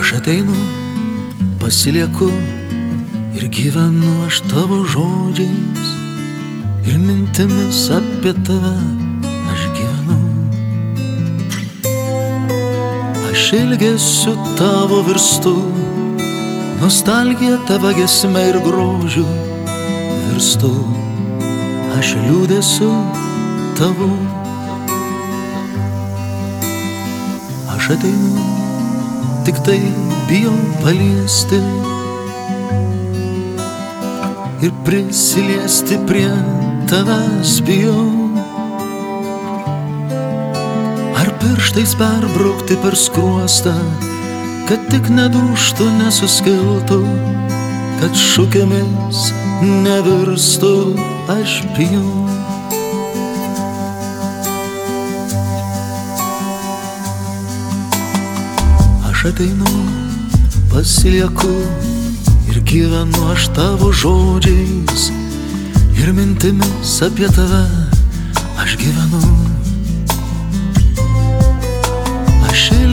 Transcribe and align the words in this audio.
Aš 0.00 0.16
ateinu, 0.18 0.56
pasilieku 1.60 2.30
ir 3.36 3.44
gyvenu 3.54 4.14
aš 4.26 4.40
tavo 4.50 4.80
žodžiais 4.94 5.92
ir 6.88 6.98
mintimis 6.98 7.84
apie 7.94 8.34
tave 8.46 9.09
Aš 13.50 13.58
ilgesiu 13.58 14.32
tavo 14.58 15.02
virstu, 15.02 15.54
nostalgija 16.80 17.56
tavo 17.68 17.90
gesme 17.96 18.42
ir 18.48 18.58
grožiu 18.62 19.24
virstu. 20.28 20.70
Aš 21.98 22.12
liūdėsiu 22.28 22.92
tavo. 23.80 24.06
Aš 27.74 27.90
ateinu, 27.96 28.46
tik 29.42 29.58
tai 29.66 29.80
bijau 30.30 30.54
paliesti 30.86 31.58
ir 34.62 34.78
prisiliesti 34.86 35.98
prie 36.06 36.30
tavęs 36.86 37.58
bijau. 37.66 38.19
Pirštais 41.60 41.92
perbraukti 41.94 42.76
per 42.80 42.94
skruostą, 42.96 43.74
kad 44.64 44.80
tik 44.88 45.10
neduštų, 45.12 45.88
nesuskiltų, 45.98 47.00
kad 48.00 48.16
šūkiamis 48.16 49.26
nevirstų, 49.84 50.70
aš 51.34 51.58
bijau. 51.76 52.14
Aš 59.10 59.26
ateinu, 59.34 59.76
pasilieku 60.72 61.52
ir 62.48 62.64
gyvenu 62.72 63.28
aš 63.36 63.50
tavo 63.60 63.92
žodžiais 63.92 65.10
ir 66.00 66.16
mintimis 66.16 66.98
apie 67.04 67.28
tave 67.36 67.64
aš 68.64 68.80
gyvenu. 68.80 69.49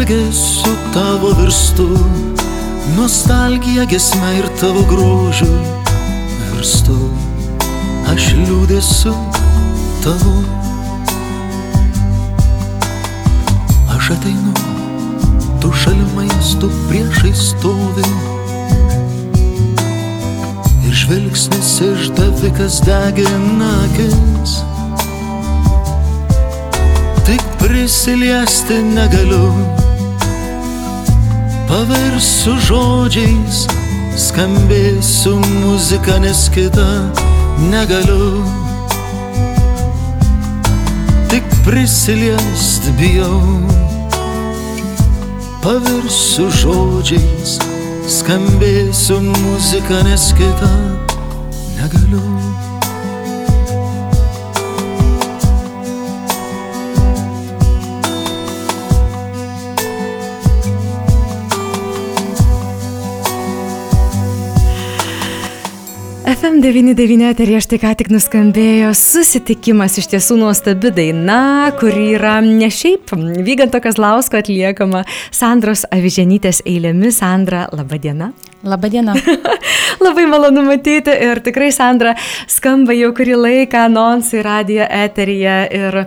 Ilgesiu 0.10 0.76
tavo 0.94 1.30
virstu, 1.42 1.88
nostalgija 2.98 3.86
gesme 3.86 4.38
ir 4.38 4.46
tavo 4.60 4.82
grožiu 4.90 5.48
virstu. 6.56 6.96
Aš 8.08 8.30
liūdėsiu 8.38 9.12
tavo. 10.04 10.36
Aš 13.96 14.12
ateinu, 14.16 14.54
tu 15.62 15.72
šalimais, 15.76 16.54
tu 16.62 16.70
priešai 16.88 17.34
stovi 17.36 18.06
ir 20.88 20.94
žvilgsnis 21.02 21.74
išdavikas 21.90 22.80
degina 22.88 23.74
akis. 23.90 24.56
Tik 27.28 27.44
prisiliesti 27.60 28.80
negaliu, 28.96 29.52
paversiu 31.68 32.56
žodžiais, 32.64 33.66
skambėsiu 34.18 35.36
muziką, 35.42 36.18
nes 36.24 36.48
kitą 36.54 36.88
negaliu. 37.72 38.42
Tik 41.28 41.44
prisiliesti 41.68 42.96
bijau, 43.00 43.42
paversiu 45.66 46.48
žodžiais, 46.62 47.60
skambėsiu 48.08 49.20
muziką, 49.28 50.02
nes 50.08 50.32
kitą 50.40 50.74
negaliu. 51.76 52.37
FM99 66.38 67.30
eterija 67.32 67.60
štai 67.66 67.78
ką 67.82 67.92
tik 67.98 68.12
nuskambėjo 68.14 68.92
susitikimas 68.94 69.96
iš 69.98 70.06
tiesų 70.12 70.36
nuostabi 70.38 70.92
daina, 70.94 71.72
kuri 71.80 72.12
yra 72.14 72.36
ne 72.46 72.68
šiaip 72.70 73.10
Vyganto 73.48 73.82
Kazlausko 73.82 74.38
atliekama 74.44 75.02
Sandros 75.34 75.88
Aviženytės 75.90 76.62
eilėmis. 76.62 77.18
Sandra, 77.24 77.66
laba 77.74 77.98
diena. 77.98 78.30
Labadiena. 78.64 79.14
Labai 80.06 80.26
malonu 80.30 80.64
matyti 80.66 81.14
ir 81.14 81.42
tikrai 81.46 81.70
Sandra 81.74 82.14
skamba 82.50 82.96
jau 82.98 83.12
kurį 83.18 83.36
laiką 83.38 83.84
anonsai 83.86 84.42
radijo 84.46 84.86
eteryje 84.86 85.58
ir, 85.78 85.98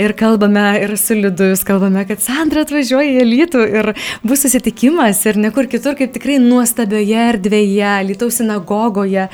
ir 0.00 0.14
kalbame 0.18 0.66
ir 0.82 0.94
su 1.00 1.16
Liudu, 1.16 1.50
jūs 1.52 1.64
kalbame, 1.66 2.04
kad 2.08 2.20
Sandra 2.24 2.64
atvažiuoja 2.66 3.24
į 3.24 3.26
Lytų 3.28 3.64
ir 3.80 3.90
bus 4.24 4.44
susitikimas 4.44 5.22
ir 5.28 5.40
nekur 5.40 5.68
kitur, 5.72 5.96
kaip 5.98 6.12
tikrai 6.16 6.38
nuostabioje 6.42 7.26
erdvėje, 7.32 7.92
Lytaus 8.10 8.40
sinagogoje. 8.42 9.28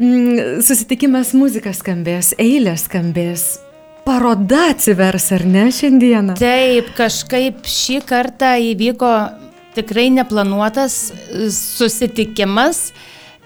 Mm, 0.00 0.60
Susitikimas 0.64 1.34
muzika 1.36 1.74
skambės, 1.76 2.32
eilė 2.40 2.78
skambės. 2.80 3.58
Paroda 4.08 4.70
atsivers, 4.72 5.26
ar 5.36 5.44
ne 5.44 5.66
šiandieną? 5.74 6.38
Taip, 6.40 6.94
kažkaip 6.96 7.66
šį 7.68 8.00
kartą 8.08 8.54
įvyko 8.70 9.12
tikrai 9.78 10.08
neplanuotas 10.10 11.10
e, 11.10 11.48
susitikimas 11.54 12.90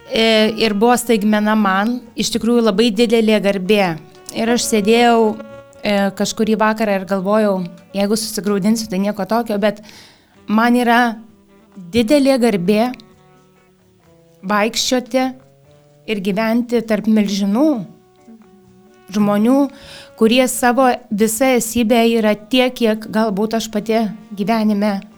e, 0.09 0.53
ir 0.57 0.75
buvo 0.75 0.97
staigmena 0.99 1.55
man, 1.59 1.99
iš 2.17 2.33
tikrųjų 2.37 2.65
labai 2.71 2.91
didelė 2.95 3.41
garbė. 3.45 3.85
Ir 4.33 4.55
aš 4.55 4.65
sėdėjau 4.71 5.19
e, 5.29 5.95
kažkurį 6.17 6.57
vakarą 6.63 6.97
ir 7.01 7.07
galvojau, 7.11 7.59
jeigu 7.97 8.17
susigaudinsiu, 8.17 8.89
tai 8.89 9.03
nieko 9.03 9.29
tokio, 9.29 9.59
bet 9.61 9.83
man 10.49 10.77
yra 10.81 11.03
didelė 11.93 12.39
garbė 12.41 12.91
vaikščioti 14.49 15.27
ir 16.11 16.25
gyventi 16.25 16.81
tarp 16.89 17.07
milžinų 17.07 17.69
žmonių, 19.13 19.59
kurie 20.17 20.45
savo 20.49 20.89
visą 21.13 21.53
esybę 21.59 22.01
yra 22.17 22.33
tiek, 22.35 22.73
kiek 22.73 23.09
galbūt 23.13 23.59
aš 23.61 23.69
pati 23.73 24.07
gyvenime 24.33 25.12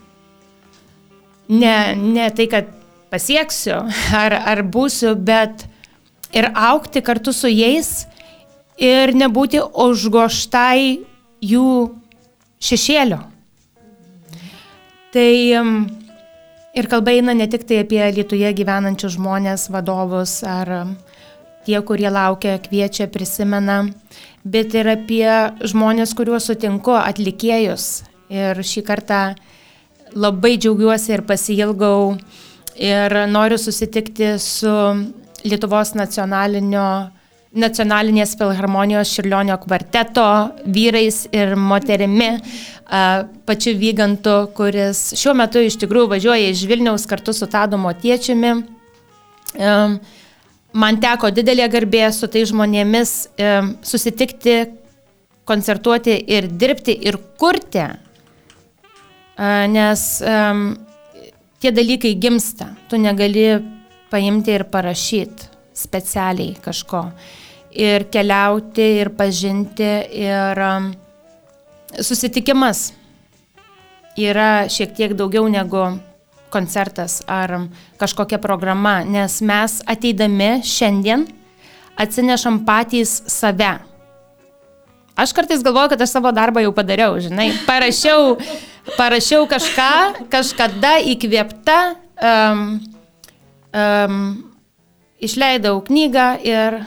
ne, 1.48 1.76
ne 1.94 2.28
tai, 2.34 2.48
kad 2.50 2.70
pasieksiu 3.12 3.78
ar, 4.16 4.34
ar 4.34 4.62
būsiu, 4.66 5.14
bet 5.14 5.66
ir 6.34 6.50
aukti 6.54 7.02
kartu 7.04 7.32
su 7.32 7.50
jais 7.50 8.06
ir 8.80 9.14
nebūti 9.14 9.62
užgoštai 9.62 11.04
jų 11.44 11.70
šešėlio. 12.64 13.20
Tai 15.14 15.30
ir 16.74 16.88
kalba 16.90 17.14
eina 17.14 17.36
ne 17.38 17.46
tik 17.46 17.68
tai 17.68 17.84
apie 17.84 18.02
Lietuvoje 18.16 18.50
gyvenančius 18.58 19.14
žmonės, 19.14 19.68
vadovus 19.70 20.40
ar 20.42 20.72
tie, 21.64 21.78
kurie 21.86 22.10
laukia, 22.10 22.58
kviečia, 22.58 23.06
prisimena, 23.08 23.84
bet 24.44 24.74
ir 24.74 24.90
apie 24.90 25.28
žmonės, 25.62 26.16
kuriuos 26.18 26.50
sutinku, 26.50 26.96
atlikėjus. 26.98 28.02
Ir 28.34 28.58
šį 28.58 28.82
kartą 28.88 29.20
labai 30.14 30.56
džiaugiuosi 30.58 31.12
ir 31.16 31.22
pasilgau 31.26 32.16
ir 32.76 33.26
noriu 33.30 33.58
susitikti 33.58 34.38
su 34.42 34.70
Lietuvos 35.44 35.92
nacionalinės 35.94 38.36
filharmonijos 38.40 39.10
Širlionio 39.12 39.58
kvarteto 39.60 40.24
vyrais 40.64 41.28
ir 41.36 41.52
moterimi, 41.60 42.40
pačiu 43.44 43.76
Vygantu, 43.76 44.48
kuris 44.56 45.12
šiuo 45.20 45.34
metu 45.36 45.60
iš 45.60 45.76
tikrųjų 45.82 46.08
važiuoja 46.14 46.48
iš 46.48 46.64
Vilniaus 46.70 47.04
kartu 47.10 47.36
su 47.36 47.44
Tado 47.52 47.76
Motiečiumi. 47.76 48.52
Man 50.74 50.98
teko 51.04 51.30
didelė 51.30 51.68
garbė 51.70 52.08
su 52.16 52.26
tai 52.32 52.42
žmonėmis 52.48 53.10
susitikti, 53.84 54.56
koncertuoti 55.44 56.16
ir 56.32 56.48
dirbti 56.48 56.96
ir 57.04 57.20
kurti 57.36 57.84
nes 59.38 60.22
tie 61.60 61.72
dalykai 61.74 62.14
gimsta, 62.20 62.68
tu 62.88 62.98
negali 63.00 63.48
paimti 64.10 64.54
ir 64.54 64.66
parašyti 64.70 65.50
specialiai 65.74 66.54
kažko. 66.62 67.06
Ir 67.74 68.06
keliauti, 68.12 68.84
ir 69.00 69.10
pažinti, 69.18 69.90
ir 70.14 70.60
susitikimas 71.98 72.92
yra 74.14 74.68
šiek 74.70 74.94
tiek 74.94 75.16
daugiau 75.18 75.48
negu 75.50 75.82
koncertas 76.54 77.22
ar 77.26 77.56
kažkokia 77.98 78.38
programa, 78.38 79.00
nes 79.02 79.40
mes 79.42 79.80
ateidami 79.90 80.60
šiandien 80.62 81.26
atsinešam 81.98 82.62
patys 82.66 83.22
save. 83.26 83.72
Aš 85.16 85.32
kartais 85.32 85.62
galvoju, 85.62 85.92
kad 85.94 86.00
aš 86.02 86.10
savo 86.10 86.32
darbą 86.34 86.62
jau 86.64 86.72
padariau, 86.74 87.18
žinai, 87.22 87.52
parašiau, 87.68 88.34
parašiau 88.96 89.46
kažką, 89.46 90.26
kažkada 90.32 90.96
įkvėpta, 91.12 91.76
um, 92.18 92.64
um, 93.70 94.18
išleidau 95.22 95.78
knygą 95.86 96.26
ir 96.42 96.80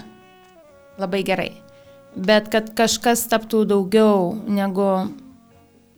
labai 0.99 1.23
gerai. 1.23 1.53
Bet 2.17 2.49
kad 2.51 2.73
kažkas 2.75 3.23
taptų 3.31 3.63
daugiau 3.69 4.33
negu 4.49 4.89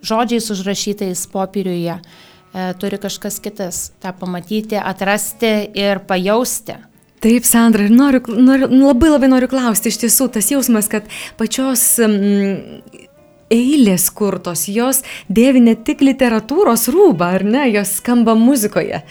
žodžiais 0.06 0.52
užrašytais 0.52 1.26
popieriuje, 1.32 1.96
e, 1.96 2.74
turi 2.80 3.00
kažkas 3.00 3.40
kitas 3.40 3.92
tą 4.04 4.14
pamatyti, 4.14 4.78
atrasti 4.78 5.72
ir 5.74 6.04
pajausti. 6.06 6.76
Taip, 7.20 7.44
Sandra, 7.44 7.84
ir 7.84 7.92
noriu, 7.92 8.22
noriu, 8.32 8.70
labai 8.72 9.10
labai 9.12 9.30
noriu 9.32 9.50
klausti, 9.52 9.92
iš 9.92 10.00
tiesų 10.06 10.30
tas 10.38 10.48
jausmas, 10.54 10.88
kad 10.92 11.08
pačios 11.40 11.84
mm, 12.00 13.10
eilės 13.52 14.08
kurtos, 14.16 14.68
jos 14.72 15.02
dėvi 15.28 15.64
ne 15.66 15.76
tik 15.76 16.04
literatūros 16.06 16.88
rūbą, 16.94 17.34
ar 17.40 17.44
ne, 17.44 17.66
jos 17.74 17.98
skamba 18.00 18.38
muzikoje, 18.40 19.02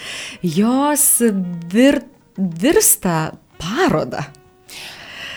jos 0.41 1.07
vir, 1.73 2.01
virsta 2.39 3.19
paroda. 3.61 4.29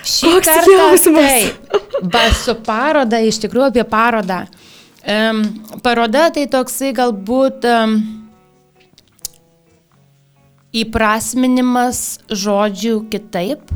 Šį 0.08 0.32
Koks 0.38 0.48
kartą 0.48 0.78
jausmas? 0.78 1.28
Taip, 1.28 2.08
ba, 2.14 2.24
su 2.34 2.56
paroda, 2.66 3.20
iš 3.22 3.42
tikrųjų 3.44 3.68
apie 3.68 3.86
parodą. 3.90 4.46
Um, 5.02 5.44
paroda 5.82 6.28
tai 6.34 6.48
toksai 6.50 6.92
galbūt 6.94 7.66
um, 7.70 8.00
įprasminimas 10.72 12.22
žodžių 12.32 12.96
kitaip, 13.12 13.72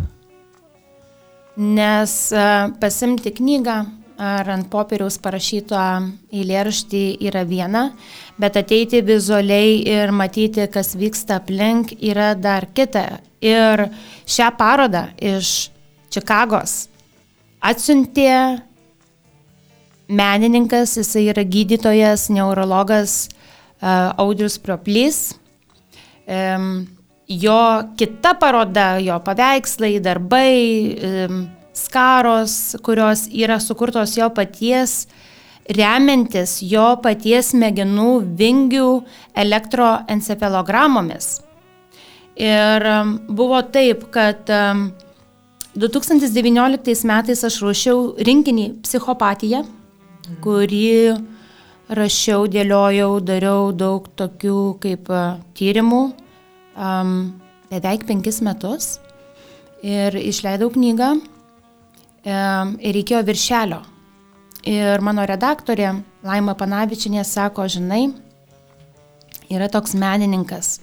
nes 1.55 2.15
e, 2.31 2.47
pasimti 2.81 3.31
knygą 3.35 3.77
ar 4.15 4.47
ant 4.53 4.69
popieriaus 4.71 5.17
parašyto 5.19 5.75
eilėraštį 6.31 7.03
yra 7.27 7.43
viena, 7.47 7.89
bet 8.39 8.55
ateiti 8.59 9.01
vizualiai 9.03 9.81
ir 9.91 10.13
matyti, 10.15 10.63
kas 10.71 10.93
vyksta 10.95 11.41
aplink, 11.41 11.91
yra 11.99 12.31
dar 12.39 12.69
kita. 12.71 13.19
Ir 13.43 13.89
šią 14.23 14.51
parodą 14.55 15.09
iš 15.19 15.69
Čikagos 16.15 16.85
atsiuntė 17.65 18.61
menininkas, 20.07 20.95
jisai 20.99 21.25
yra 21.33 21.43
gydytojas, 21.43 22.29
neurologas 22.31 23.25
uh, 23.27 24.13
Audrius 24.21 24.55
Proplys 24.61 25.33
jo 26.25 27.59
kita 27.97 28.33
paroda, 28.39 28.97
jo 29.01 29.19
paveikslai, 29.25 29.99
darbai, 30.03 31.29
skaros, 31.75 32.75
kurios 32.83 33.27
yra 33.33 33.59
sukurtos 33.59 34.15
jo 34.17 34.29
paties, 34.33 35.05
remiantis 35.75 36.59
jo 36.63 36.95
paties 37.03 37.51
smegenų 37.53 38.11
vingių 38.37 38.89
elektroencefalogramomis. 39.45 41.41
Ir 42.35 42.85
buvo 43.31 43.61
taip, 43.71 44.07
kad 44.11 44.49
2019 45.75 47.07
metais 47.07 47.43
aš 47.47 47.61
ruošiau 47.63 48.03
rinkinį 48.27 48.67
psichopatiją, 48.83 49.63
kurį 50.43 51.15
rašiau, 51.89 52.47
dėliojau, 52.49 53.19
dariau 53.21 53.71
daug 53.75 54.07
tokių 54.17 54.59
kaip 54.81 55.09
e, 55.09 55.23
tyrimų, 55.57 56.01
um, 56.77 57.15
beveik 57.69 58.05
penkis 58.07 58.41
metus 58.45 58.95
ir 59.85 60.15
išleidau 60.17 60.71
knygą 60.73 61.11
um, 61.19 62.75
ir 62.79 62.97
reikėjo 62.97 63.21
viršelio. 63.27 63.81
Ir 64.65 65.01
mano 65.05 65.27
redaktorė 65.29 65.91
Laima 66.25 66.55
Panavičinė 66.57 67.21
sako, 67.27 67.67
žinai, 67.69 68.07
yra 69.53 69.69
toks 69.69 69.93
menininkas, 69.93 70.79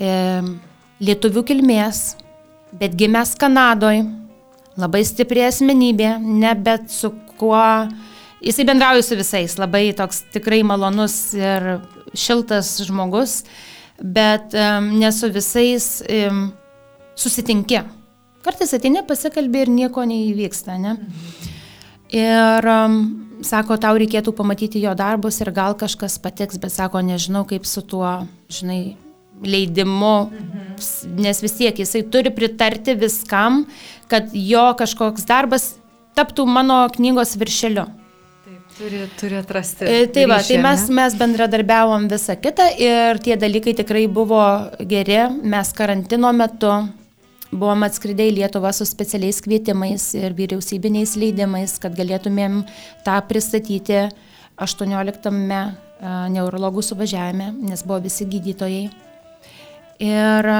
um, 0.00 0.56
lietuvių 0.98 1.44
kilmės, 1.46 2.16
bet 2.74 2.96
gimęs 2.98 3.36
Kanadoje, 3.38 4.02
labai 4.76 5.04
stipri 5.06 5.46
asmenybė, 5.46 6.16
ne 6.18 6.50
bet 6.58 6.90
su 6.90 7.12
kuo 7.38 7.62
Jisai 8.44 8.66
bendrauja 8.68 9.02
su 9.02 9.16
visais, 9.16 9.56
labai 9.56 9.90
toks 9.96 10.26
tikrai 10.34 10.60
malonus 10.66 11.16
ir 11.36 11.78
šiltas 12.16 12.74
žmogus, 12.84 13.40
bet 13.96 14.52
um, 14.52 14.90
ne 15.00 15.08
su 15.12 15.30
visais 15.32 15.86
um, 16.04 16.50
susitinki. 17.16 17.80
Kartais 18.44 18.76
ateini, 18.76 19.00
pasikalbė 19.08 19.64
ir 19.64 19.72
nieko 19.72 20.04
neįvyksta, 20.06 20.76
ne? 20.78 20.98
Ir 22.14 22.68
um, 22.70 23.00
sako, 23.42 23.80
tau 23.80 23.96
reikėtų 23.98 24.36
pamatyti 24.36 24.84
jo 24.84 24.92
darbus 24.96 25.40
ir 25.40 25.50
gal 25.56 25.74
kažkas 25.78 26.20
patiks, 26.22 26.60
bet 26.60 26.76
sako, 26.76 27.00
nežinau 27.02 27.46
kaip 27.48 27.66
su 27.66 27.82
tuo, 27.82 28.20
žinai, 28.52 28.96
leidimu, 29.42 30.14
nes 31.18 31.42
vis 31.44 31.56
tiek 31.58 31.82
jisai 31.82 32.04
turi 32.12 32.30
pritarti 32.32 32.94
viskam, 33.00 33.64
kad 34.12 34.30
jo 34.32 34.68
kažkoks 34.78 35.26
darbas 35.28 35.74
taptų 36.16 36.46
mano 36.48 36.84
knygos 36.94 37.34
viršeliu. 37.40 37.88
Turi, 38.76 38.98
turi 39.16 39.36
atrasti. 39.40 39.84
E, 39.84 40.06
tai 40.12 40.26
va, 40.28 40.36
tai 40.44 40.58
mes, 40.60 40.82
mes 40.92 41.14
bendradarbiavom 41.16 42.10
visą 42.10 42.34
kitą 42.36 42.66
ir 42.76 43.16
tie 43.24 43.38
dalykai 43.40 43.72
tikrai 43.78 44.04
buvo 44.12 44.42
geri. 44.90 45.22
Mes 45.48 45.70
karantino 45.72 46.28
metu 46.36 46.72
buvom 47.56 47.86
atskridę 47.86 48.26
į 48.28 48.34
Lietuvą 48.36 48.74
su 48.76 48.84
specialiais 48.84 49.40
kvietimais 49.40 50.10
ir 50.18 50.36
vyriausybiniais 50.36 51.16
leidimais, 51.16 51.78
kad 51.80 51.96
galėtumėm 51.96 52.60
tą 53.06 53.16
pristatyti 53.30 54.02
18-ame 54.60 55.62
neurologų 56.36 56.84
suvažiavime, 56.84 57.54
nes 57.70 57.80
buvo 57.86 58.02
visi 58.04 58.28
gydytojai. 58.28 58.84
Ir 60.04 60.50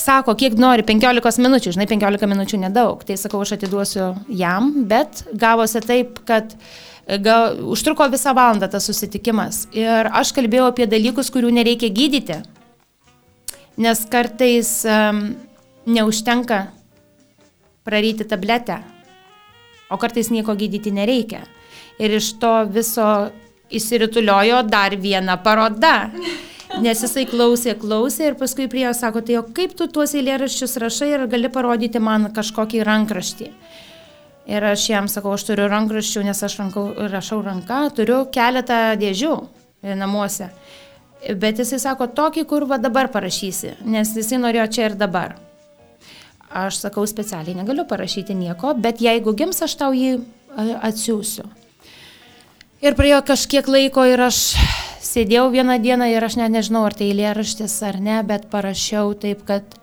sako, 0.00 0.34
kiek 0.38 0.56
nori, 0.60 0.84
15 0.86 1.42
minučių, 1.44 1.72
žinai, 1.76 1.86
15 1.90 2.28
minučių 2.30 2.60
nedaug. 2.66 3.02
Tai 3.06 3.16
sakau, 3.20 3.42
aš 3.44 3.56
atiduosiu 3.56 4.10
jam, 4.28 4.72
bet 4.88 5.24
gavosi 5.34 5.82
taip, 5.84 6.20
kad 6.28 6.54
e, 6.54 7.18
gal, 7.22 7.58
užtruko 7.74 8.08
visą 8.12 8.34
valandą 8.36 8.68
tas 8.72 8.88
susitikimas. 8.88 9.66
Ir 9.76 10.10
aš 10.12 10.34
kalbėjau 10.36 10.70
apie 10.70 10.88
dalykus, 10.90 11.32
kurių 11.34 11.52
nereikia 11.58 11.92
gydyti. 11.94 12.40
Nes 13.82 14.04
kartais 14.08 14.70
um, 14.88 15.26
neužtenka 15.84 16.62
praryti 17.84 18.24
tabletę, 18.24 18.80
o 19.92 19.98
kartais 20.00 20.32
nieko 20.32 20.56
gydyti 20.56 20.90
nereikia. 20.96 21.44
Ir 22.00 22.16
iš 22.18 22.32
to 22.40 22.52
viso 22.72 23.30
įsirituliojo 23.72 24.62
dar 24.68 24.96
viena 25.00 25.36
paroda. 25.42 26.10
Nes 26.82 27.00
jisai 27.00 27.24
klausė, 27.28 27.72
klausė 27.80 28.30
ir 28.30 28.34
paskui 28.36 28.66
prie 28.68 28.82
jo 28.84 28.92
sako, 28.96 29.22
tai 29.24 29.38
o 29.40 29.44
kaip 29.56 29.72
tu 29.78 29.86
tuos 29.88 30.12
eilėraščius 30.16 30.76
rašai 30.82 31.08
ir 31.14 31.26
gali 31.32 31.48
parodyti 31.52 32.02
man 32.02 32.28
kažkokį 32.36 32.82
rankraštį. 32.84 33.48
Ir 34.46 34.66
aš 34.68 34.84
jam 34.90 35.08
sakau, 35.10 35.32
aš 35.34 35.46
turiu 35.48 35.66
rankraščių, 35.72 36.22
nes 36.28 36.42
aš 36.46 36.58
rankau, 36.60 36.84
rašau 37.10 37.40
ranką, 37.42 37.80
turiu 37.96 38.20
keletą 38.32 38.80
dėžių 39.00 39.32
namuose. 39.96 40.50
Bet 41.40 41.62
jisai 41.62 41.80
sako, 41.82 42.10
tokį, 42.12 42.44
kur 42.46 42.68
va 42.68 42.78
dabar 42.78 43.08
parašysi, 43.10 43.78
nes 43.88 44.12
jisai 44.14 44.38
norėjo 44.42 44.68
čia 44.76 44.90
ir 44.90 44.98
dabar. 45.00 45.34
Aš 46.46 46.82
sakau, 46.84 47.06
specialiai 47.08 47.56
negaliu 47.56 47.86
parašyti 47.88 48.36
nieko, 48.36 48.76
bet 48.78 49.00
jeigu 49.02 49.34
gims, 49.34 49.64
aš 49.64 49.74
tau 49.80 49.96
jį 49.96 50.20
atsiųsiu. 50.56 51.48
Ir 52.84 52.94
praėjo 52.94 53.22
kažkiek 53.32 53.66
laiko 53.66 54.04
ir 54.06 54.20
aš 54.28 54.52
sėdėjau 55.06 55.48
vieną 55.54 55.78
dieną 55.82 56.10
ir 56.10 56.24
aš 56.26 56.36
net 56.40 56.52
nežinau, 56.54 56.84
ar 56.88 56.94
tai 56.96 57.10
eilėraštis 57.10 57.74
ar 57.86 58.00
ne, 58.02 58.20
bet 58.26 58.48
parašiau 58.52 59.14
taip, 59.18 59.44
kad 59.48 59.76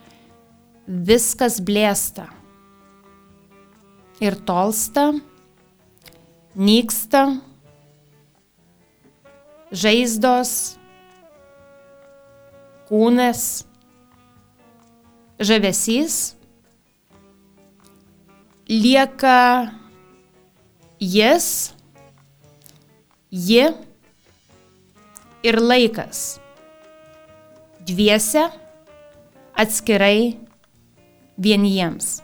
viskas 0.87 1.59
blėsta. 1.63 2.27
Ir 4.23 4.37
tolsta, 4.47 5.09
nyksta, 6.55 7.25
žaizdos, 9.73 10.53
kūnas, 12.87 13.63
žavesys, 15.41 16.19
lieka 18.69 19.71
jis, 21.01 21.73
ji, 23.31 23.65
ir 25.43 25.59
laikas. 25.61 26.39
Dviese, 27.83 28.47
atskirai, 29.59 30.37
vieniems. 31.37 32.21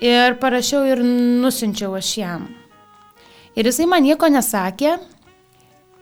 Ir 0.00 0.36
parašiau 0.40 0.84
ir 0.88 1.00
nusinčiau 1.04 1.96
aš 1.96 2.10
jam. 2.16 2.44
Ir 3.56 3.66
jisai 3.68 3.88
man 3.88 4.04
nieko 4.04 4.28
nesakė, 4.32 4.94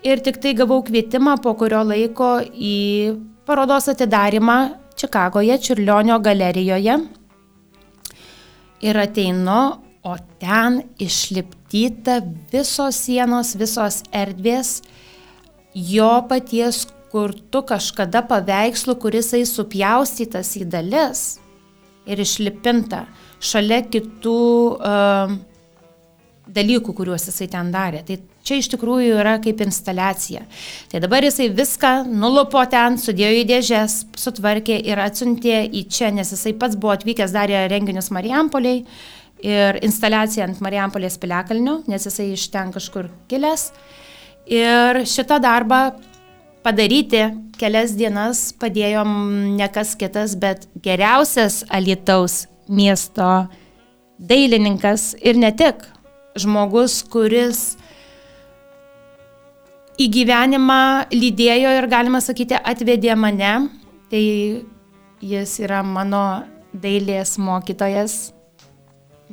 Ir 0.06 0.20
tik 0.22 0.36
tai 0.38 0.52
gavau 0.54 0.78
kvietimą 0.86 1.40
po 1.42 1.56
kurio 1.58 1.80
laiko 1.82 2.38
į 2.54 3.18
parodos 3.48 3.88
atidarimą 3.90 4.58
Čikagoje, 4.98 5.56
Čiurlionio 5.58 6.20
galerijoje. 6.22 6.94
Ir 8.86 9.00
ateinu, 9.02 9.58
o 10.06 10.14
ten 10.38 10.78
išlipdyta 11.02 12.20
visos 12.52 13.00
sienos, 13.02 13.56
visos 13.58 14.04
erdvės, 14.14 14.78
jo 15.78 16.12
paties 16.28 16.86
kurtų 17.12 17.62
kažkada 17.70 18.22
paveikslų, 18.28 18.98
kuris 19.00 19.32
jisai 19.32 19.44
supjaustytas 19.48 20.54
į 20.60 20.66
dalis 20.68 21.22
ir 22.08 22.20
išlipinta 22.20 23.04
šalia 23.44 23.80
kitų 23.86 24.40
uh, 24.76 25.36
dalykų, 26.48 26.94
kuriuos 26.96 27.28
jisai 27.28 27.48
ten 27.52 27.70
darė. 27.72 28.02
Tai 28.06 28.18
čia 28.46 28.58
iš 28.60 28.70
tikrųjų 28.72 29.18
yra 29.20 29.36
kaip 29.44 29.60
instaliacija. 29.64 30.44
Tai 30.90 31.02
dabar 31.04 31.26
jisai 31.26 31.50
viską 31.54 31.92
nulupo 32.08 32.62
ten, 32.70 32.98
sudėjo 33.00 33.42
į 33.42 33.46
dėžės, 33.50 33.98
sutvarkė 34.18 34.78
ir 34.88 35.00
atsiuntė 35.04 35.62
į 35.68 35.84
čia, 35.92 36.10
nes 36.14 36.32
jisai 36.34 36.54
pats 36.58 36.78
buvo 36.80 36.94
atvykęs, 36.96 37.34
darė 37.36 37.66
renginius 37.70 38.10
Marijampoliai 38.14 38.84
ir 39.44 39.78
instaliaciją 39.86 40.48
ant 40.48 40.62
Marijampolės 40.64 41.18
piliakalnių, 41.20 41.82
nes 41.90 42.08
jisai 42.08 42.32
iš 42.34 42.48
ten 42.54 42.72
kažkur 42.74 43.12
kilęs. 43.30 43.70
Ir 44.48 45.02
šitą 45.04 45.36
darbą 45.44 45.80
padaryti 46.64 47.26
kelias 47.60 47.92
dienas 47.98 48.48
padėjom 48.56 49.10
ne 49.58 49.66
kas 49.72 49.94
kitas, 49.98 50.36
bet 50.40 50.64
geriausias 50.84 51.62
Alitaus 51.68 52.46
miesto 52.68 53.48
dailininkas 54.18 55.12
ir 55.20 55.36
ne 55.36 55.50
tik 55.52 55.84
žmogus, 56.38 57.02
kuris 57.10 57.76
į 59.98 60.06
gyvenimą 60.14 61.10
lydėjo 61.12 61.74
ir 61.80 61.88
galima 61.90 62.20
sakyti 62.22 62.56
atvedė 62.56 63.16
mane, 63.18 63.52
tai 64.08 64.22
jis 65.20 65.58
yra 65.60 65.82
mano 65.82 66.44
dailės 66.72 67.36
mokytojas, 67.42 68.30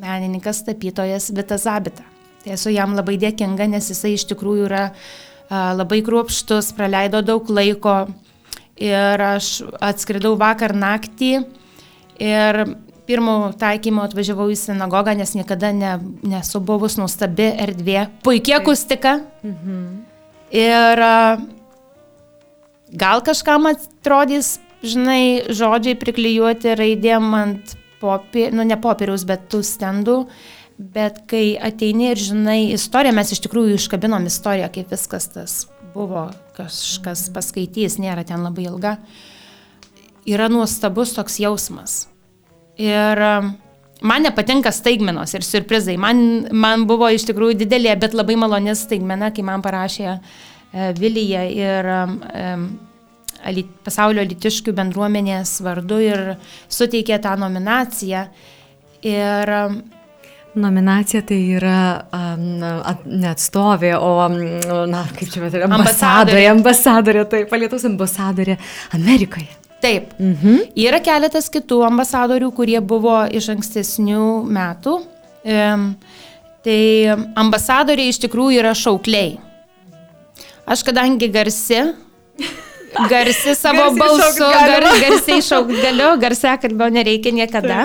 menininkas, 0.01 0.63
tapytojas 0.65 1.29
Vitas 1.35 1.67
Zabita. 1.69 2.14
Tai 2.45 2.53
esu 2.53 2.69
jam 2.69 2.93
labai 2.93 3.17
dėkinga, 3.17 3.65
nes 3.73 3.89
jisai 3.89 4.13
iš 4.13 4.27
tikrųjų 4.29 4.67
yra 4.67 4.83
labai 5.49 6.03
kruopštus, 6.05 6.71
praleido 6.77 7.23
daug 7.25 7.49
laiko 7.49 8.03
ir 8.77 9.21
aš 9.21 9.63
atskridau 9.81 10.35
vakar 10.37 10.75
naktį 10.77 11.31
ir 12.21 12.59
pirmo 13.05 13.51
taikymo 13.57 14.03
atvažiavau 14.05 14.47
į 14.53 14.57
sinagogą, 14.59 15.13
nes 15.17 15.33
niekada 15.37 15.71
ne, 15.73 15.95
nesu 16.25 16.61
buvus 16.61 16.97
nuostabi 16.97 17.51
erdvė, 17.65 18.07
puikia 18.25 18.59
akustika. 18.61 19.19
Mhm. 19.45 19.81
Ir 20.55 21.01
gal 22.93 23.21
kažkam 23.25 23.69
atrodys, 23.69 24.59
žinai, 24.85 25.49
žodžiai 25.49 25.97
priklijuoti 25.97 26.77
raidėm 26.77 27.33
ant 27.37 27.75
popieriaus, 28.01 28.57
nu 28.57 28.65
ne 28.69 28.77
popieriaus, 28.81 29.25
bet 29.27 29.49
tų 29.49 29.63
stendų. 29.65 30.19
Bet 30.75 31.21
kai 31.31 31.55
ateini 31.55 32.09
ir 32.11 32.19
žinai 32.19 32.59
istoriją, 32.75 33.13
mes 33.15 33.29
iš 33.31 33.39
tikrųjų 33.45 33.77
iškabinom 33.77 34.25
istoriją, 34.27 34.67
kaip 34.75 34.91
viskas 34.91 35.29
tas 35.31 35.53
buvo, 35.93 36.27
kažkas 36.57 37.29
paskaitys, 37.31 37.95
nėra 38.03 38.25
ten 38.27 38.43
labai 38.43 38.65
ilga, 38.67 38.97
yra 40.27 40.49
nuostabus 40.51 41.13
toks 41.15 41.39
jausmas. 41.39 42.01
Ir 42.75 43.23
um, 43.23 43.53
man 44.03 44.27
nepatinka 44.27 44.73
staigmenos 44.75 45.37
ir 45.37 45.47
surprizai. 45.47 45.95
Man, 46.01 46.19
man 46.51 46.83
buvo 46.89 47.07
iš 47.07 47.23
tikrųjų 47.29 47.61
didelė, 47.63 47.95
bet 48.01 48.17
labai 48.17 48.35
maloni 48.39 48.75
staigmena, 48.75 49.31
kai 49.31 49.45
man 49.47 49.63
parašė 49.63 50.09
e, 50.11 50.19
Vilija 50.99 51.45
ir 51.47 51.91
e, 51.95 53.55
pasaulio 53.85 54.25
litiškių 54.27 54.75
bendruomenės 54.75 55.61
vardu 55.63 56.03
ir 56.03 56.23
suteikė 56.67 57.21
tą 57.23 57.37
nominaciją. 57.39 58.27
Ir 59.05 59.51
Nominacija 60.55 61.19
tai 61.27 61.37
yra 61.57 61.79
ne 62.37 63.27
atstovė, 63.27 63.91
o, 63.99 64.11
na, 64.87 65.03
kaip 65.17 65.31
čia 65.33 65.43
vadinasi, 65.43 65.67
ambasadorė, 65.67 66.45
ambasadorė, 66.53 67.25
tai 67.31 67.43
palietus 67.49 67.83
ambasadorė 67.89 68.55
Amerikoje. 68.95 69.51
Taip. 69.83 70.13
Mhm. 70.17 70.71
Yra 70.79 71.01
keletas 71.03 71.49
kitų 71.53 71.81
ambasadorių, 71.89 72.49
kurie 72.55 72.79
buvo 72.81 73.19
iš 73.27 73.51
ankstesnių 73.53 74.29
metų. 74.55 74.95
Um, 75.45 75.89
tai 76.65 76.79
ambasadoriai 77.37 78.09
iš 78.09 78.23
tikrųjų 78.23 78.63
yra 78.63 78.73
šaukliai. 78.77 79.35
Aš 80.65 80.81
kadangi 80.87 81.29
garsi, 81.29 81.83
garsi 83.11 83.53
savo 83.61 83.91
garsiai 83.93 83.99
balsu, 83.99 84.47
gar, 84.49 84.87
garsiai 85.03 85.43
šaukt 85.45 85.75
galiu, 85.83 86.15
garsiai 86.23 86.57
kalbėjau 86.63 86.95
nereikia 86.95 87.35
niekada. 87.35 87.83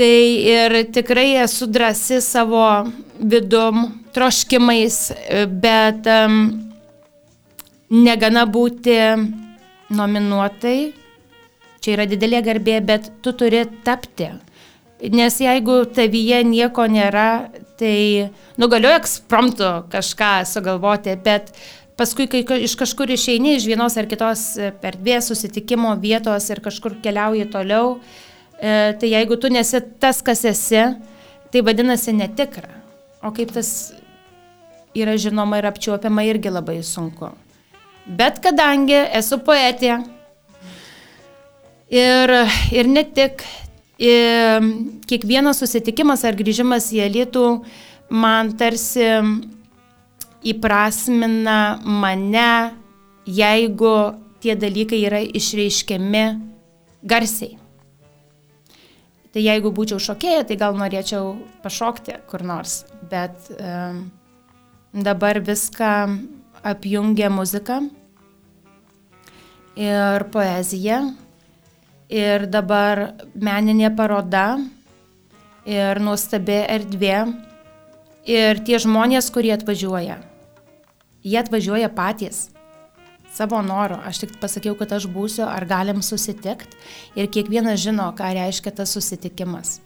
Tai 0.00 0.20
ir 0.48 0.72
tikrai 0.96 1.34
esu 1.42 1.66
drąsi 1.68 2.22
savo 2.24 2.64
vidum, 3.20 3.82
troškimais, 4.16 4.94
bet 5.60 6.06
um, 6.08 6.38
negana 7.92 8.46
būti 8.48 8.94
nominuotai, 9.92 10.78
čia 11.84 11.92
yra 11.98 12.06
didelė 12.08 12.40
garbė, 12.46 12.78
bet 12.80 13.10
tu 13.20 13.34
turi 13.36 13.60
tapti. 13.84 14.30
Nes 15.12 15.36
jeigu 15.44 15.82
tavyje 15.92 16.40
nieko 16.48 16.88
nėra, 16.88 17.50
tai, 17.76 18.30
nu, 18.56 18.70
galiu 18.72 18.94
ekspromptu 18.94 19.68
kažką 19.92 20.30
sugalvoti, 20.48 21.18
bet 21.28 21.52
paskui, 22.00 22.24
kai 22.24 22.40
iš 22.64 22.78
kažkur 22.80 23.12
išeini 23.12 23.58
iš 23.58 23.68
vienos 23.68 24.00
ar 24.00 24.08
kitos 24.08 24.48
erdvės 24.64 25.28
susitikimo 25.28 25.92
vietos 26.00 26.48
ir 26.48 26.64
kažkur 26.64 26.96
keliauji 27.04 27.50
toliau, 27.52 27.98
e, 28.60 28.92
tai 29.00 29.10
jeigu 29.14 29.36
tu 29.40 29.48
nesi 29.48 29.80
tas, 30.00 30.20
kas 30.22 30.44
esi, 30.44 30.82
tai 31.50 31.62
vadinasi 31.66 32.12
netikra. 32.12 32.70
O 33.22 33.32
kaip 33.36 33.52
tas 33.52 33.92
yra 34.96 35.16
žinoma 35.16 35.58
ir 35.60 35.68
apčiuopiama 35.70 36.24
irgi 36.28 36.52
labai 36.52 36.80
sunku. 36.84 37.30
Bet 38.06 38.40
kadangi 38.42 38.96
esu 39.18 39.38
poetė 39.44 40.00
ir, 41.90 42.32
ir 42.72 42.88
ne 42.90 43.04
tik, 43.04 43.44
ir 44.00 44.66
kiekvienas 45.10 45.60
susitikimas 45.62 46.24
ar 46.24 46.38
grįžimas 46.38 46.88
į 46.96 47.04
elitų 47.06 47.46
man 48.10 48.54
tarsi 48.58 49.06
įprasmina 50.40 51.80
mane, 51.84 52.74
jeigu 53.28 53.94
tie 54.40 54.56
dalykai 54.56 55.02
yra 55.04 55.20
išreiškiami 55.20 56.24
garsiai. 57.04 57.58
Tai 59.30 59.42
jeigu 59.44 59.70
būčiau 59.70 60.00
šokėja, 60.02 60.42
tai 60.48 60.56
gal 60.58 60.74
norėčiau 60.74 61.36
pašokti 61.62 62.16
kur 62.30 62.42
nors, 62.42 62.80
bet 63.12 63.46
um, 63.54 64.08
dabar 64.90 65.38
viską 65.46 65.90
apjungia 66.66 67.30
muzika 67.30 67.78
ir 69.78 70.26
poezija. 70.34 71.02
Ir 72.10 72.48
dabar 72.50 73.04
meninė 73.38 73.92
paroda 73.94 74.58
ir 75.62 76.00
nuostabi 76.02 76.58
erdvė. 76.66 77.20
Ir 78.26 78.58
tie 78.66 78.80
žmonės, 78.82 79.30
kurie 79.30 79.52
atvažiuoja, 79.54 80.18
jie 81.22 81.38
atvažiuoja 81.38 81.88
patys 81.94 82.48
savo 83.40 83.62
noro. 83.64 84.00
Aš 84.04 84.24
tik 84.24 84.34
pasakiau, 84.40 84.74
kad 84.76 84.92
aš 84.92 85.08
būsiu, 85.08 85.46
ar 85.48 85.64
galim 85.68 86.02
susitikti. 86.04 86.76
Ir 87.16 87.30
kiekvienas 87.32 87.80
žino, 87.80 88.10
ką 88.16 88.34
reiškia 88.36 88.74
tas 88.82 88.92
susitikimas. 88.96 89.78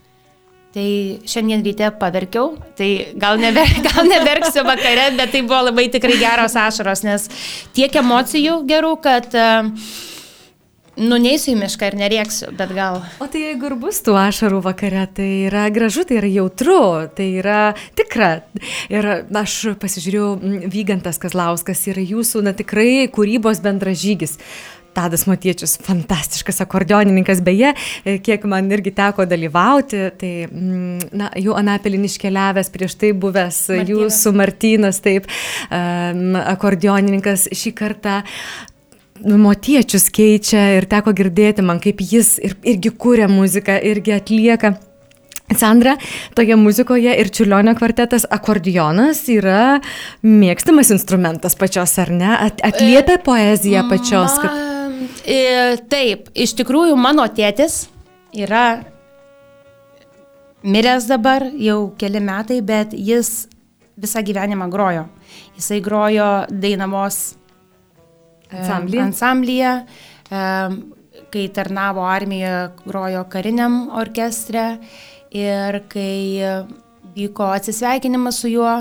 Tai 0.74 0.86
šiandien 1.30 1.62
ryte 1.62 1.86
paverkiau, 2.00 2.56
tai 2.74 2.88
gal, 3.20 3.38
never, 3.38 3.68
gal 3.88 4.08
neverksiu 4.10 4.64
vakare, 4.66 5.12
bet 5.14 5.30
tai 5.30 5.44
buvo 5.46 5.60
labai 5.68 5.86
tikrai 5.94 6.16
geros 6.18 6.56
ašaros, 6.58 7.04
nes 7.06 7.28
tiek 7.76 7.94
emocijų 8.02 8.56
gerų, 8.66 8.96
kad 9.04 9.38
uh, 9.38 9.70
Nuneisiu 10.94 11.54
į 11.54 11.58
mišką 11.58 11.88
ir 11.90 11.96
nerėksiu, 11.98 12.52
bet 12.54 12.70
gal. 12.74 13.00
O 13.22 13.26
tai 13.30 13.40
jeigu 13.48 13.66
ir 13.66 13.74
bus 13.82 13.98
tų 14.04 14.14
ašarų 14.20 14.60
vakare, 14.62 15.02
tai 15.16 15.26
yra 15.48 15.64
gražu, 15.74 16.04
tai 16.06 16.20
yra 16.20 16.30
jautru, 16.30 16.78
tai 17.16 17.26
yra 17.40 17.58
tikra. 17.98 18.30
Ir 18.92 19.08
aš 19.26 19.56
pasižiūrėjau, 19.82 20.28
Vygantas 20.70 21.18
Kazlauskas 21.22 21.82
yra 21.90 22.04
jūsų, 22.04 22.44
na 22.46 22.54
tikrai, 22.54 23.08
kūrybos 23.10 23.62
bendražygis. 23.64 24.38
Tadas 24.94 25.24
Motiečius, 25.26 25.72
fantastiškas 25.82 26.62
akordionininkas, 26.62 27.40
beje, 27.42 27.72
e, 28.06 28.20
kiek 28.22 28.44
man 28.46 28.70
irgi 28.70 28.92
teko 28.94 29.26
dalyvauti, 29.26 30.04
tai, 30.20 30.30
na, 31.10 31.32
jau 31.34 31.56
Anapelin 31.58 32.06
iškeliavęs, 32.06 32.70
prieš 32.70 32.94
tai 33.00 33.10
buvęs 33.10 33.58
Martynas. 33.72 33.90
jūsų 33.90 34.34
Martynas, 34.38 35.02
taip, 35.02 35.26
um, 35.66 36.38
akordionininkas 36.38 37.48
šį 37.50 37.74
kartą 37.74 38.20
motiečius 39.24 40.10
keičia 40.14 40.74
ir 40.78 40.88
teko 40.90 41.14
girdėti 41.16 41.64
man, 41.64 41.80
kaip 41.82 42.02
jis 42.04 42.36
ir, 42.44 42.56
irgi 42.74 42.92
kūrė 42.92 43.28
muziką, 43.30 43.78
irgi 43.92 44.14
atlieka 44.16 44.74
Sandra, 45.52 45.98
toje 46.34 46.56
muzikoje 46.56 47.12
ir 47.20 47.28
Čiulionio 47.28 47.74
kvartetas 47.76 48.24
akordeonas 48.32 49.26
yra 49.28 49.78
mėgstamas 50.24 50.88
instrumentas 50.94 51.56
pačios, 51.60 51.92
ar 52.00 52.10
ne? 52.14 52.30
At, 52.32 52.62
atliepia 52.64 53.18
poeziją 53.22 53.84
pačios. 53.90 54.38
Kad... 54.40 54.56
Ma, 54.56 55.04
e, 55.28 55.76
taip, 55.92 56.30
iš 56.32 56.56
tikrųjų 56.60 56.96
mano 56.96 57.26
tėtis 57.28 57.84
yra 58.32 58.80
miręs 60.64 61.10
dabar 61.12 61.44
jau 61.60 61.92
keli 62.00 62.24
metai, 62.24 62.62
bet 62.64 62.96
jis 62.96 63.44
visą 64.00 64.24
gyvenimą 64.24 64.70
grojo. 64.72 65.06
Jisai 65.58 65.82
grojo 65.84 66.30
Dainamos 66.50 67.34
e, 68.54 68.60
Ansamblyje? 68.62 69.02
ansamblyje 69.02 69.72
e, 70.30 70.44
kai 71.34 71.48
tarnavo 71.54 72.06
armijoje, 72.06 72.70
grojo 72.86 73.24
kariniam 73.30 73.88
orkestre 73.98 74.78
ir 75.34 75.82
kai 75.90 76.54
vyko 77.14 77.48
atsisveikinimas 77.54 78.38
su 78.40 78.48
juo, 78.48 78.74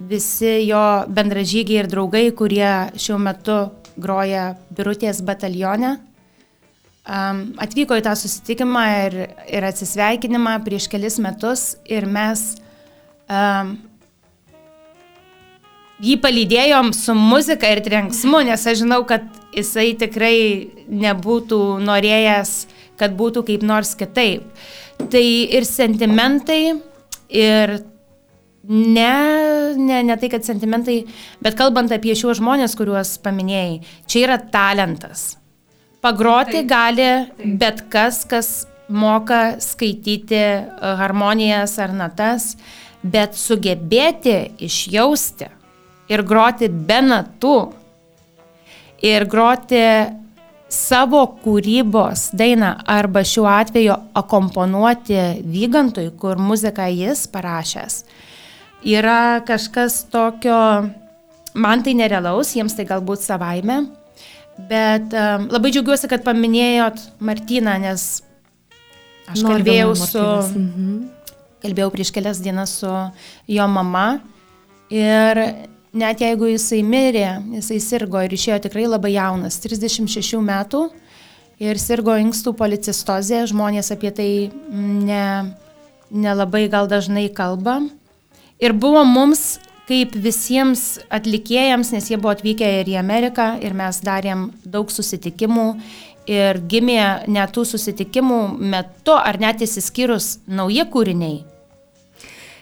visi 0.00 0.66
jo 0.68 0.82
bendražygiai 1.08 1.84
ir 1.84 1.90
draugai, 1.92 2.30
kurie 2.36 2.70
šiuo 2.96 3.18
metu 3.20 3.58
groja 4.00 4.54
Birutės 4.72 5.20
batalione, 5.26 5.98
um, 7.04 7.42
atvyko 7.60 7.98
į 8.00 8.04
tą 8.06 8.14
susitikimą 8.16 8.84
ir, 9.04 9.18
ir 9.50 9.68
atsisveikinimą 9.68 10.56
prieš 10.64 10.88
kelis 10.92 11.20
metus 11.22 11.74
ir 11.84 12.08
mes 12.08 12.46
jį 16.00 16.16
palydėjom 16.22 16.92
su 16.96 17.14
muzika 17.16 17.70
ir 17.70 17.82
trenksmu, 17.84 18.42
nes 18.48 18.66
aš 18.66 18.82
žinau, 18.82 19.02
kad 19.08 19.26
jisai 19.56 19.92
tikrai 20.00 20.36
nebūtų 20.88 21.60
norėjęs, 21.84 22.54
kad 23.00 23.16
būtų 23.18 23.44
kaip 23.48 23.64
nors 23.66 23.94
kitaip. 23.98 24.46
Tai 25.00 25.24
ir 25.24 25.64
sentimentai, 25.64 26.62
ir 27.32 27.76
ne, 28.68 29.12
ne, 29.76 30.00
ne 30.04 30.16
tai, 30.20 30.30
kad 30.32 30.44
sentimentai, 30.44 31.02
bet 31.42 31.56
kalbant 31.58 31.92
apie 31.94 32.16
šiuos 32.16 32.40
žmonės, 32.40 32.76
kuriuos 32.78 33.16
paminėjai, 33.24 33.78
čia 34.08 34.26
yra 34.26 34.40
talentas. 34.52 35.34
Pagroti 36.04 36.62
taip, 36.62 36.68
gali 36.68 37.06
taip. 37.06 37.56
bet 37.60 37.86
kas, 37.92 38.22
kas 38.28 38.50
moka 38.88 39.60
skaityti 39.60 40.36
e, 40.36 40.60
harmonijas 41.00 41.76
ar 41.80 41.92
natas, 41.96 42.54
bet 43.00 43.36
sugebėti 43.36 44.36
išjausti 44.64 45.48
ir 46.10 46.24
groti 46.26 46.68
be 46.68 46.98
natų 47.06 47.58
ir 49.06 49.26
groti 49.30 49.84
savo 50.70 51.22
kūrybos 51.42 52.30
dainą 52.38 52.74
arba 52.88 53.24
šiuo 53.26 53.48
atveju 53.50 53.96
akomponuoti 54.18 55.18
Vygantui, 55.50 56.10
kur 56.18 56.38
muziką 56.38 56.86
jis 56.94 57.26
parašęs, 57.32 58.04
yra 58.86 59.40
kažkas 59.46 60.04
tokio, 60.12 60.60
man 61.54 61.82
tai 61.82 61.96
nerealaus, 61.98 62.54
jiems 62.54 62.76
tai 62.78 62.86
galbūt 62.86 63.24
savaime, 63.24 63.82
bet 64.70 65.10
um, 65.16 65.48
labai 65.50 65.72
džiaugiuosi, 65.74 66.10
kad 66.10 66.22
paminėjot 66.26 67.02
Martyną, 67.24 67.74
nes 67.82 68.06
aš 69.26 69.42
Norvino 69.42 69.56
kalbėjau 69.56 69.92
su, 69.98 70.24
mhm. 70.54 70.94
kalbėjau 71.64 71.90
prieš 71.96 72.14
kelias 72.14 72.42
dienas 72.44 72.78
su 72.82 72.94
jo 73.50 73.68
mama 73.74 74.20
ir 74.94 75.42
net 75.92 76.22
jeigu 76.22 76.50
jisai 76.52 76.82
mirė, 76.86 77.40
jisai 77.56 77.80
sirgo 77.82 78.20
ir 78.24 78.34
išėjo 78.34 78.60
tikrai 78.66 78.86
labai 78.88 79.14
jaunas, 79.16 79.58
36 79.62 80.40
metų 80.44 80.84
ir 81.60 81.80
sirgo 81.80 82.14
inkstų 82.20 82.54
policistozė, 82.56 83.44
žmonės 83.50 83.92
apie 83.94 84.12
tai 84.14 84.30
ne, 84.70 85.24
nelabai 86.10 86.66
gal 86.72 86.88
dažnai 86.90 87.28
kalba. 87.34 87.80
Ir 88.60 88.74
buvo 88.76 89.02
mums, 89.08 89.58
kaip 89.88 90.14
visiems 90.14 91.00
atlikėjams, 91.10 91.90
nes 91.94 92.10
jie 92.10 92.18
buvo 92.20 92.34
atvykę 92.36 92.68
ir 92.80 92.92
į 92.92 92.98
Ameriką 93.00 93.54
ir 93.64 93.74
mes 93.74 93.98
darėm 94.06 94.50
daug 94.64 94.92
susitikimų 94.92 95.66
ir 96.30 96.60
gimė 96.70 97.26
net 97.32 97.54
tų 97.56 97.64
susitikimų 97.72 98.42
metu 98.60 99.16
ar 99.16 99.40
net 99.42 99.64
įsiskyrus 99.66 100.38
nauji 100.46 100.86
kūriniai. 100.92 101.40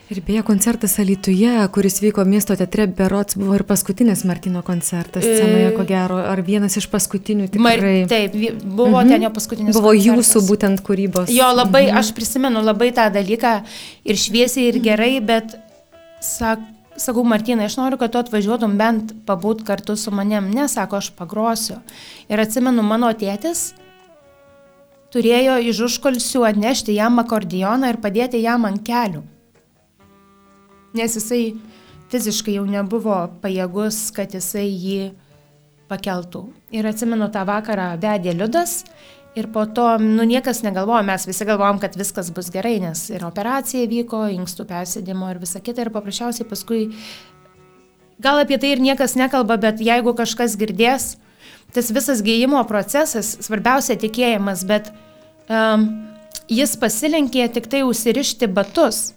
Ir 0.08 0.22
beje, 0.24 0.40
koncertas 0.42 0.94
Alytuje, 0.98 1.50
kuris 1.68 1.98
vyko 2.00 2.22
miesto 2.24 2.54
teatre, 2.56 2.86
berots 2.88 3.36
buvo 3.36 3.52
ir 3.58 3.64
paskutinis 3.68 4.22
Martino 4.24 4.62
koncertas 4.64 5.20
scenoje, 5.26 5.74
ko 5.76 5.84
gero, 5.84 6.16
ar 6.24 6.40
vienas 6.40 6.78
iš 6.80 6.86
paskutinių 6.88 7.50
Mar, 7.60 7.76
tikrai. 7.76 8.06
taip, 8.08 8.32
vi- 8.32 8.52
buvo 8.64 9.02
Mhm. 9.02 9.08
ten 9.08 9.22
jo 9.22 9.30
paskutinis. 9.30 9.74
Buvo 9.76 9.92
koncertas. 9.92 10.06
jūsų 10.08 10.38
būtent 10.48 10.80
kūrybos. 10.80 11.28
Jo, 11.28 11.52
labai, 11.54 11.88
mhm. 11.90 11.98
aš 11.98 12.12
prisimenu 12.16 12.62
labai 12.64 12.90
tą 12.92 13.10
dalyką 13.12 13.62
ir 14.04 14.14
šviesiai, 14.16 14.68
ir 14.72 14.80
gerai, 14.80 15.20
bet 15.20 15.54
sak, 16.22 16.58
sakau, 16.96 17.22
Martinai, 17.24 17.66
aš 17.66 17.76
noriu, 17.76 17.98
kad 17.98 18.10
tu 18.10 18.18
atvažiuotum 18.18 18.78
bent 18.78 19.12
pabūt 19.26 19.62
kartu 19.62 19.94
su 19.96 20.10
manim. 20.10 20.50
Ne, 20.50 20.68
sako, 20.68 20.96
aš 20.96 21.10
pagrosiu. 21.10 21.82
Ir 22.30 22.38
atsimenu, 22.38 22.82
mano 22.82 23.12
tėtis 23.12 23.74
turėjo 25.12 25.60
iš 25.68 25.80
užkolsių 25.80 26.48
atnešti 26.48 26.94
jam 26.94 27.18
akordeoną 27.18 27.90
ir 27.90 27.96
padėti 27.98 28.40
jam 28.40 28.64
ant 28.64 28.82
kelių. 28.82 29.22
Nes 30.96 31.16
jisai 31.18 31.42
fiziškai 32.12 32.56
jau 32.56 32.64
nebuvo 32.68 33.16
pajėgus, 33.42 34.08
kad 34.16 34.32
jisai 34.36 34.68
jį 34.68 35.00
pakeltų. 35.88 36.46
Ir 36.72 36.88
atsimenu, 36.88 37.28
tą 37.32 37.44
vakarą 37.48 37.94
vedė 38.00 38.34
Liudas 38.36 38.82
ir 39.38 39.48
po 39.52 39.64
to, 39.66 39.86
nu 40.02 40.24
niekas 40.28 40.62
negalvojo, 40.64 41.04
mes 41.06 41.26
visi 41.28 41.46
galvojom, 41.48 41.80
kad 41.82 41.96
viskas 41.96 42.30
bus 42.34 42.50
gerai, 42.52 42.78
nes 42.82 43.04
ir 43.12 43.24
operacija 43.28 43.88
vyko, 43.88 44.24
inkstų 44.34 44.66
persėdimo 44.68 45.30
ir 45.32 45.40
visa 45.42 45.62
kita 45.64 45.84
ir 45.84 45.92
paprasčiausiai 45.94 46.48
paskui, 46.48 46.80
gal 48.24 48.42
apie 48.42 48.58
tai 48.60 48.74
ir 48.74 48.82
niekas 48.82 49.16
nekalba, 49.20 49.58
bet 49.60 49.84
jeigu 49.84 50.16
kažkas 50.16 50.56
girdės, 50.60 51.16
tas 51.76 51.92
visas 51.94 52.24
gėjimo 52.24 52.64
procesas, 52.68 53.36
svarbiausia 53.44 53.98
tikėjimas, 54.00 54.64
bet 54.68 54.90
um, 55.46 55.86
jis 56.50 56.74
pasilenkė 56.80 57.46
tik 57.54 57.70
tai 57.70 57.84
užsirišti 57.86 58.50
batus 58.50 59.12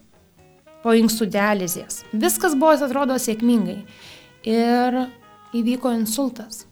po 0.83 0.95
inkstų 0.97 1.27
dializės. 1.31 2.01
Viskas 2.13 2.55
buvo, 2.57 2.73
atrodo, 2.73 3.17
sėkmingai. 3.21 3.81
Ir 4.47 4.97
įvyko 5.53 5.91
insultas. 5.93 6.65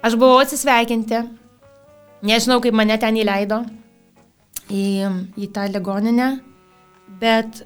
Aš 0.00 0.16
buvau 0.16 0.38
atsisveikinti, 0.40 1.18
nežinau, 2.24 2.60
kaip 2.64 2.76
mane 2.76 2.96
ten 3.00 3.18
įleido 3.20 3.58
į, 4.72 4.84
į 5.36 5.48
tą 5.52 5.66
ligoninę, 5.68 6.30
bet 7.20 7.64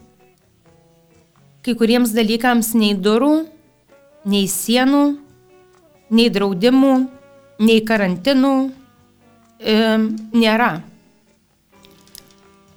kai 1.65 1.77
kuriems 1.79 2.15
dalykams 2.17 2.73
nei 2.75 2.97
durų, 2.99 3.45
nei 4.27 4.49
sienų, 4.51 5.05
nei 6.11 6.33
draudimų, 6.33 6.95
nei 7.63 7.85
karantinų 7.87 8.55
e, 9.61 9.79
nėra. 10.35 10.73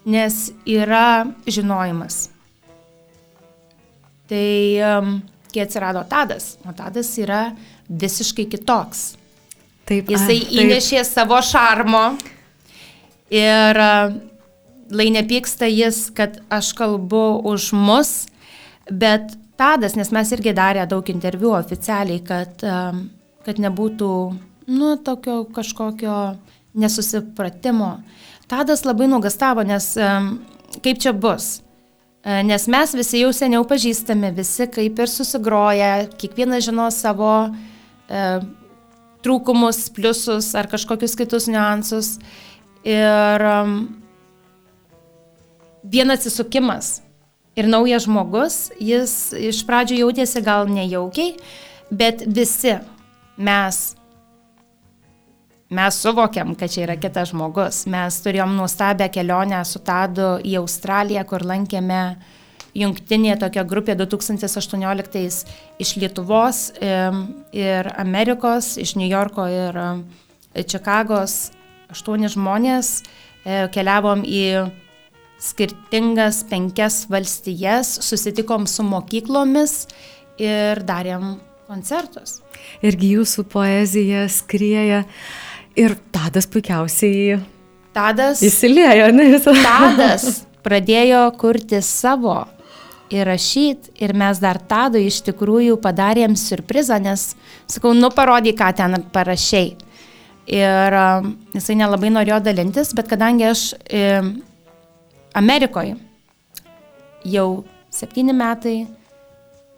Nes 0.08 0.38
yra 0.64 1.26
žinojimas. 1.48 2.30
Tai 4.28 4.48
um, 4.88 5.18
kai 5.52 5.66
atsirado 5.66 6.04
Tadas, 6.08 6.56
o 6.68 6.74
Tadas 6.76 7.12
yra 7.20 7.50
visiškai 7.88 8.48
kitoks. 8.52 9.04
Taip, 9.88 10.10
Jisai 10.12 10.40
ai, 10.40 10.48
taip. 10.48 10.58
įnešė 10.64 11.04
savo 11.08 11.40
šarmo 11.44 12.06
ir 13.32 13.80
uh, 13.84 14.18
lai 14.90 15.10
nepyksta 15.12 15.68
jis, 15.68 16.10
kad 16.16 16.40
aš 16.50 16.72
kalbu 16.78 17.42
už 17.48 17.72
mus, 17.74 18.28
bet 18.92 19.36
Tadas, 19.58 19.96
nes 19.98 20.12
mes 20.14 20.32
irgi 20.36 20.54
darė 20.54 20.84
daug 20.86 21.08
interviu 21.10 21.56
oficialiai, 21.58 22.20
kad, 22.22 22.62
kad 23.42 23.62
nebūtų, 23.64 24.10
nu, 24.70 24.90
tokio 25.02 25.40
kažkokio 25.50 26.18
nesusipratimo. 26.78 27.96
Tadas 28.48 28.86
labai 28.88 29.10
nuogastavo, 29.12 29.64
nes 29.68 29.94
kaip 30.84 31.02
čia 31.04 31.14
bus. 31.14 31.58
E, 32.24 32.44
Nes 32.44 32.68
mes 32.68 32.94
visi 32.96 33.22
jau 33.22 33.32
seniau 33.36 33.66
pažįstami, 33.68 34.32
visi 34.36 34.68
kaip 34.72 35.00
ir 35.00 35.12
susigroja, 35.12 35.92
kiekvienas 36.20 36.66
žino 36.66 36.90
savo 36.92 37.32
e, 37.48 38.24
trūkumus, 39.26 39.88
pliusus 39.96 40.54
ar 40.58 40.70
kažkokius 40.72 41.18
kitus 41.20 41.48
niuansus. 41.52 42.18
Ir 42.88 43.44
um, 43.44 43.74
vienas 45.84 46.22
atsisukimas 46.22 47.02
ir 47.58 47.68
naujas 47.68 48.06
žmogus, 48.06 48.58
jis 48.80 49.34
iš 49.34 49.64
pradžių 49.68 50.04
jautėsi 50.04 50.44
gal 50.46 50.70
nejaukiai, 50.72 51.34
bet 51.90 52.24
visi 52.28 52.78
mes, 53.36 53.98
mes 55.70 56.00
suvokiam, 56.02 56.56
kad 56.56 56.72
čia 56.72 56.86
yra 56.86 56.96
kitas 57.00 57.32
žmogus. 57.34 57.86
Mes 57.92 58.22
turėjom 58.24 58.56
nuostabią 58.56 59.10
kelionę 59.14 59.60
su 59.68 59.82
Tadu 59.84 60.38
į 60.44 60.58
Australiją, 60.62 61.26
kur 61.28 61.44
lankėme 61.48 62.02
jungtinė 62.78 63.36
tokia 63.42 63.66
grupė 63.68 63.98
2018 64.00 65.28
iš 65.82 65.94
Lietuvos 65.98 66.62
ir 66.80 67.92
Amerikos, 67.98 68.76
iš 68.78 68.96
New 69.00 69.10
Yorko 69.10 69.48
ir 69.52 69.80
Čikagos 70.58 71.52
aštuoni 71.92 72.30
žmonės, 72.32 73.02
e, 73.46 73.68
keliavom 73.72 74.24
į 74.26 74.68
skirtingas 75.40 76.42
penkias 76.50 77.06
valstijas, 77.12 77.92
susitikom 78.04 78.66
su 78.68 78.84
mokyklomis 78.84 79.86
ir 80.42 80.82
darėm 80.88 81.38
koncertus. 81.68 82.42
Irgi 82.82 83.14
jūsų 83.18 83.46
poezija 83.52 84.26
skrieja 84.32 85.04
ir 85.78 85.96
Tadas 86.12 86.48
puikiausiai 86.50 87.38
Tadas, 87.96 88.44
įsiliejo, 88.46 89.10
ne 89.16 89.32
visą. 89.32 89.54
Tadas 89.64 90.28
pradėjo 90.66 91.24
kurti 91.40 91.80
savo 91.86 92.44
įrašyti 93.14 93.96
ir 94.04 94.14
mes 94.18 94.42
dar 94.44 94.60
Tado 94.60 95.00
iš 95.02 95.22
tikrųjų 95.30 95.80
padarėm 95.82 96.36
surprizą, 96.38 97.00
nes 97.02 97.32
sakau, 97.70 97.94
nu 97.98 98.12
parodyk, 98.14 98.58
ką 98.60 98.74
ten 98.78 99.00
parašiai. 99.14 99.76
Ir 100.48 100.96
um, 100.96 101.34
jisai 101.56 101.76
nelabai 101.80 102.12
norėjo 102.14 102.38
dalintis, 102.46 102.94
bet 102.96 103.10
kadangi 103.12 103.50
aš 103.50 103.64
e, 103.92 104.04
Amerikoje 105.36 105.98
jau 107.28 107.48
septyni 107.92 108.36
metai 108.36 108.78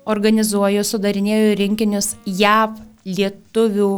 organizuoju, 0.10 0.84
sudarinėju 0.86 1.56
rinkinius 1.58 2.14
JAV 2.26 2.78
lietuvių 3.10 3.92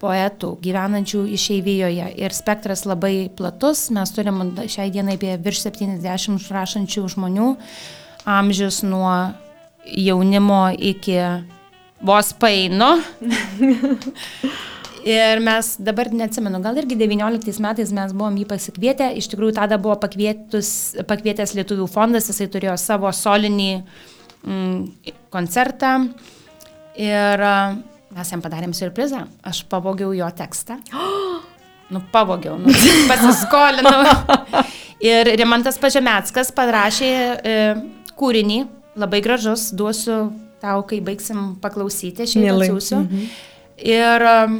poetų 0.00 0.54
gyvenančių 0.62 1.24
išeivijoje. 1.34 2.12
Ir 2.22 2.36
spektras 2.36 2.84
labai 2.88 3.28
platus, 3.34 3.88
mes 3.94 4.12
turim 4.14 4.40
šiai 4.58 4.92
dienai 4.94 5.18
apie 5.18 5.34
virš 5.42 5.66
70 5.68 6.48
rašančių 6.54 7.04
žmonių, 7.14 7.52
amžius 8.28 8.82
nuo 8.86 9.12
jaunimo 9.88 10.68
iki 10.74 11.20
vos 12.04 12.32
paino. 12.38 12.96
Ir 15.08 15.40
mes 15.40 15.70
dabar 15.80 16.10
neatsimenu, 16.12 16.58
gal 16.60 16.76
irgi 16.76 16.96
19 16.98 17.62
metais 17.64 17.92
mes 17.94 18.12
buvom 18.12 18.34
jį 18.36 18.44
pasikvietę, 18.50 19.06
iš 19.16 19.30
tikrųjų 19.32 19.54
tada 19.56 19.78
buvo 19.80 19.94
pakvietęs 20.02 21.54
Lietuvių 21.56 21.86
fondas, 21.88 22.26
jisai 22.28 22.48
turėjo 22.52 22.74
savo 22.82 23.12
solinį 23.14 23.70
mm, 23.78 24.74
koncertą. 25.32 25.92
Ir 26.98 27.44
mes 28.18 28.32
jam 28.34 28.42
padarėm 28.42 28.74
surprizą, 28.74 29.24
aš 29.46 29.62
pavogiau 29.70 30.12
jo 30.16 30.28
tekstą. 30.34 30.80
Nu, 31.88 32.02
pavogiau, 32.12 32.58
nu, 32.60 32.68
pasiskolinau. 33.08 34.02
Ir 35.08 35.30
Rimantas 35.40 35.78
Pažemetskas 35.80 36.50
parašė 36.52 37.08
e, 37.08 37.54
kūrinį, 38.20 38.58
labai 39.00 39.22
gražus, 39.24 39.70
duosiu 39.72 40.18
tau, 40.60 40.82
kai 40.84 40.98
baigsim 41.06 41.54
paklausyti, 41.62 42.26
šiandien 42.28 42.58
atsiųsiu. 42.58 42.98
Mhm. 43.06 43.22
Ir 43.88 44.26
um, 44.34 44.58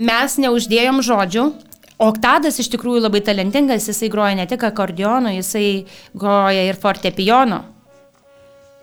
mes 0.00 0.38
neuždėjom 0.46 1.02
žodžių, 1.10 1.44
o 2.00 2.08
Tadas 2.24 2.56
iš 2.62 2.72
tikrųjų 2.72 3.04
labai 3.04 3.20
talentingas, 3.26 3.90
jisai 3.90 4.08
groja 4.08 4.38
ne 4.38 4.48
tik 4.48 4.64
akordionu, 4.64 5.34
jisai 5.36 5.66
groja 6.16 6.64
ir 6.70 6.80
fortepijono, 6.80 7.60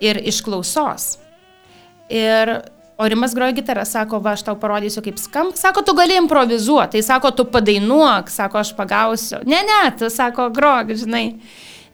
ir 0.04 0.22
iš 0.30 0.44
klausos. 0.46 1.16
Ir 2.06 2.54
Orimas 2.96 3.34
groja 3.36 3.52
gitarą, 3.52 3.84
sako, 3.84 4.22
va, 4.24 4.32
aš 4.32 4.46
tau 4.46 4.56
parodysiu, 4.56 5.02
kaip 5.04 5.18
skamba. 5.20 5.56
Sako, 5.60 5.82
tu 5.84 5.92
gali 5.98 6.16
improvizuoti, 6.16 6.96
tai 6.96 7.04
sako, 7.04 7.30
tu 7.36 7.44
padainuok, 7.52 8.30
sako, 8.32 8.62
aš 8.62 8.72
pagausiu. 8.76 9.42
Ne, 9.44 9.60
ne, 9.68 9.80
tu 9.98 10.08
sako, 10.12 10.48
grok, 10.56 10.94
žinai. 10.96 11.26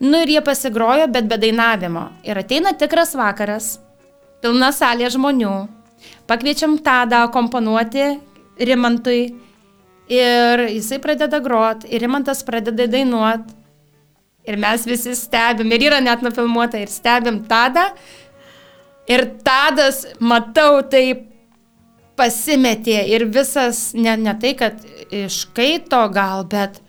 Nu 0.03 0.23
ir 0.23 0.31
jie 0.31 0.43
pasigrojo, 0.47 1.09
bet 1.11 1.27
be 1.31 1.39
dainavimo. 1.43 2.09
Ir 2.27 2.39
ateina 2.39 2.71
tikras 2.79 3.17
vakaras, 3.19 3.77
pilna 4.43 4.71
salė 4.75 5.11
žmonių. 5.11 5.57
Pakviečiam 6.31 6.79
Tadą 6.83 7.25
komponuoti 7.35 8.07
Rimantui 8.63 9.33
ir 10.13 10.67
jisai 10.69 11.01
pradeda 11.03 11.41
grot 11.43 11.87
ir 11.89 12.03
Rimantas 12.03 12.43
pradeda 12.47 12.87
dainuot 12.91 13.51
ir 14.47 14.59
mes 14.59 14.87
visi 14.87 15.15
stebim 15.17 15.71
ir 15.73 15.87
yra 15.89 16.01
net 16.03 16.23
nufilmuota 16.23 16.81
ir 16.83 16.91
stebim 16.91 17.43
Tadą 17.49 17.89
ir 19.13 19.27
Tadas, 19.45 20.05
matau, 20.21 20.81
taip 20.89 21.29
pasimetė 22.19 23.01
ir 23.15 23.27
visas, 23.33 23.91
ne, 23.97 24.15
ne 24.21 24.35
tai, 24.39 24.55
kad 24.59 24.81
iškaito 25.13 26.03
gal, 26.13 26.45
bet 26.49 26.81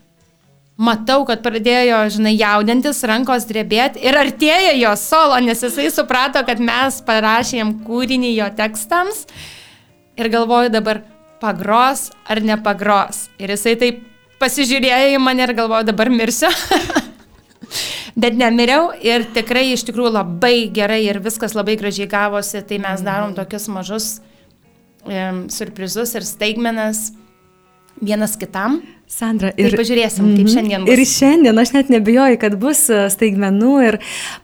matau, 0.78 1.22
kad 1.28 1.44
pradėjo, 1.46 2.02
žinai, 2.18 2.34
jaudintis, 2.36 3.04
rankos 3.08 3.48
drebėti 3.50 4.04
ir 4.04 4.18
artėja 4.20 4.74
jo 4.78 4.94
solo, 5.00 5.40
nes 5.44 5.64
jisai 5.64 5.90
suprato, 5.94 6.44
kad 6.48 6.62
mes 6.64 7.00
parašėm 7.08 7.78
kūrinį 7.88 8.34
jo 8.36 8.50
tekstams 8.58 9.26
ir 10.20 10.30
galvoju 10.34 10.74
dabar, 10.74 11.04
pagros 11.44 12.10
ar 12.30 12.40
nepagros. 12.40 13.28
Ir 13.42 13.52
jisai 13.52 13.76
taip 13.80 14.04
pasižiūrėjo 14.40 15.16
į 15.16 15.24
mane 15.24 15.44
ir 15.44 15.56
galvojo, 15.58 15.88
dabar 15.92 16.12
mirsiu. 16.12 16.52
Bet 18.15 18.38
nemiriau 18.38 18.91
ir 19.02 19.26
tikrai 19.34 19.71
iš 19.73 19.86
tikrųjų 19.88 20.13
labai 20.13 20.56
gerai 20.73 21.02
ir 21.08 21.17
viskas 21.23 21.56
labai 21.58 21.78
gražiai 21.80 22.10
gavosi, 22.10 22.62
tai 22.62 22.78
mes 22.78 22.99
mhm. 23.02 23.08
darom 23.08 23.34
tokius 23.38 23.69
mažus 23.73 24.10
um, 25.06 25.47
surprizus 25.49 26.13
ir 26.17 26.28
staigmenas 26.28 27.12
vienas 28.04 28.38
kitam. 28.38 28.82
Sandra, 29.13 29.52
ir 29.60 29.69
tai 29.69 29.78
pažiūrėsim, 29.84 30.30
kaip 30.34 30.45
mhm. 30.47 30.54
šiandien 30.54 30.86
bus. 30.86 30.93
Ir 30.93 31.10
šiandien 31.10 31.60
aš 31.62 31.73
net 31.76 31.89
nebijoju, 31.93 32.38
kad 32.41 32.56
bus 32.58 32.88
e, 32.89 33.04
staigmenų 33.13 33.73
ir 33.86 33.97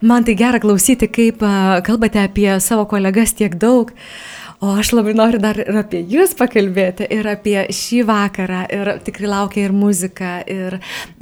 man 0.05 0.27
tai 0.27 0.35
gera 0.37 0.59
klausyti, 0.61 1.07
kaip 1.09 1.41
e, 1.41 1.53
kalbate 1.87 2.21
apie 2.21 2.51
savo 2.61 2.85
kolegas 2.91 3.33
tiek 3.39 3.55
daug. 3.57 3.89
Uh, 3.89 4.38
O 4.59 4.73
aš 4.75 4.89
labai 4.91 5.13
noriu 5.15 5.39
dar 5.39 5.55
ir 5.55 5.77
apie 5.79 6.01
jūs 6.03 6.33
pakalbėti, 6.35 7.05
ir 7.15 7.27
apie 7.31 7.61
šį 7.71 8.01
vakarą, 8.09 8.65
ir 8.75 8.89
tikrai 9.05 9.29
laukia 9.31 9.61
ir 9.63 9.71
muzika, 9.71 10.31
ir, 10.51 10.73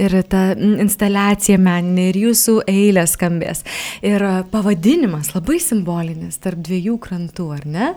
ir 0.01 0.15
ta 0.25 0.39
instaliacija 0.57 1.59
meninė, 1.61 2.07
ir 2.09 2.17
jūsų 2.23 2.55
eilė 2.65 3.03
skambės. 3.05 3.61
Ir 4.01 4.25
pavadinimas 4.49 5.35
labai 5.35 5.59
simbolinis 5.61 6.41
tarp 6.41 6.63
dviejų 6.65 6.95
krantų, 7.03 7.45
ar 7.53 7.67
ne? 7.69 7.91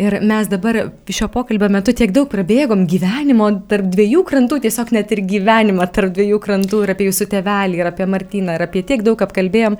Ir 0.00 0.16
mes 0.24 0.48
dabar 0.48 0.78
šio 1.04 1.28
pokalbio 1.36 1.68
metu 1.74 1.92
tiek 1.92 2.14
daug 2.16 2.30
prabėgom 2.32 2.86
gyvenimo 2.88 3.50
tarp 3.68 3.90
dviejų 3.92 4.24
krantų, 4.32 4.62
tiesiog 4.64 4.94
net 4.96 5.12
ir 5.12 5.20
gyvenimą 5.34 5.90
tarp 5.92 6.16
dviejų 6.16 6.40
krantų, 6.46 6.80
ir 6.86 6.94
apie 6.94 7.10
jūsų 7.10 7.28
tevelį, 7.36 7.82
ir 7.82 7.92
apie 7.92 8.08
Martyną, 8.08 8.56
ir 8.56 8.64
apie 8.64 8.86
tiek 8.88 9.04
daug 9.04 9.20
apkalbėjom. 9.28 9.76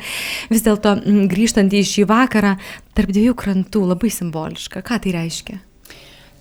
Vis 0.53 0.68
dėlto 0.68 0.99
grįžtant 1.33 1.73
į 1.73 1.83
šį 1.94 2.07
vakarą, 2.12 2.59
tarp 2.99 3.15
dviejų 3.15 3.35
krantų 3.39 3.85
labai 3.93 4.11
simboliška. 4.11 4.83
Ką 4.83 4.99
tai 5.05 5.15
reiškia? 5.15 5.61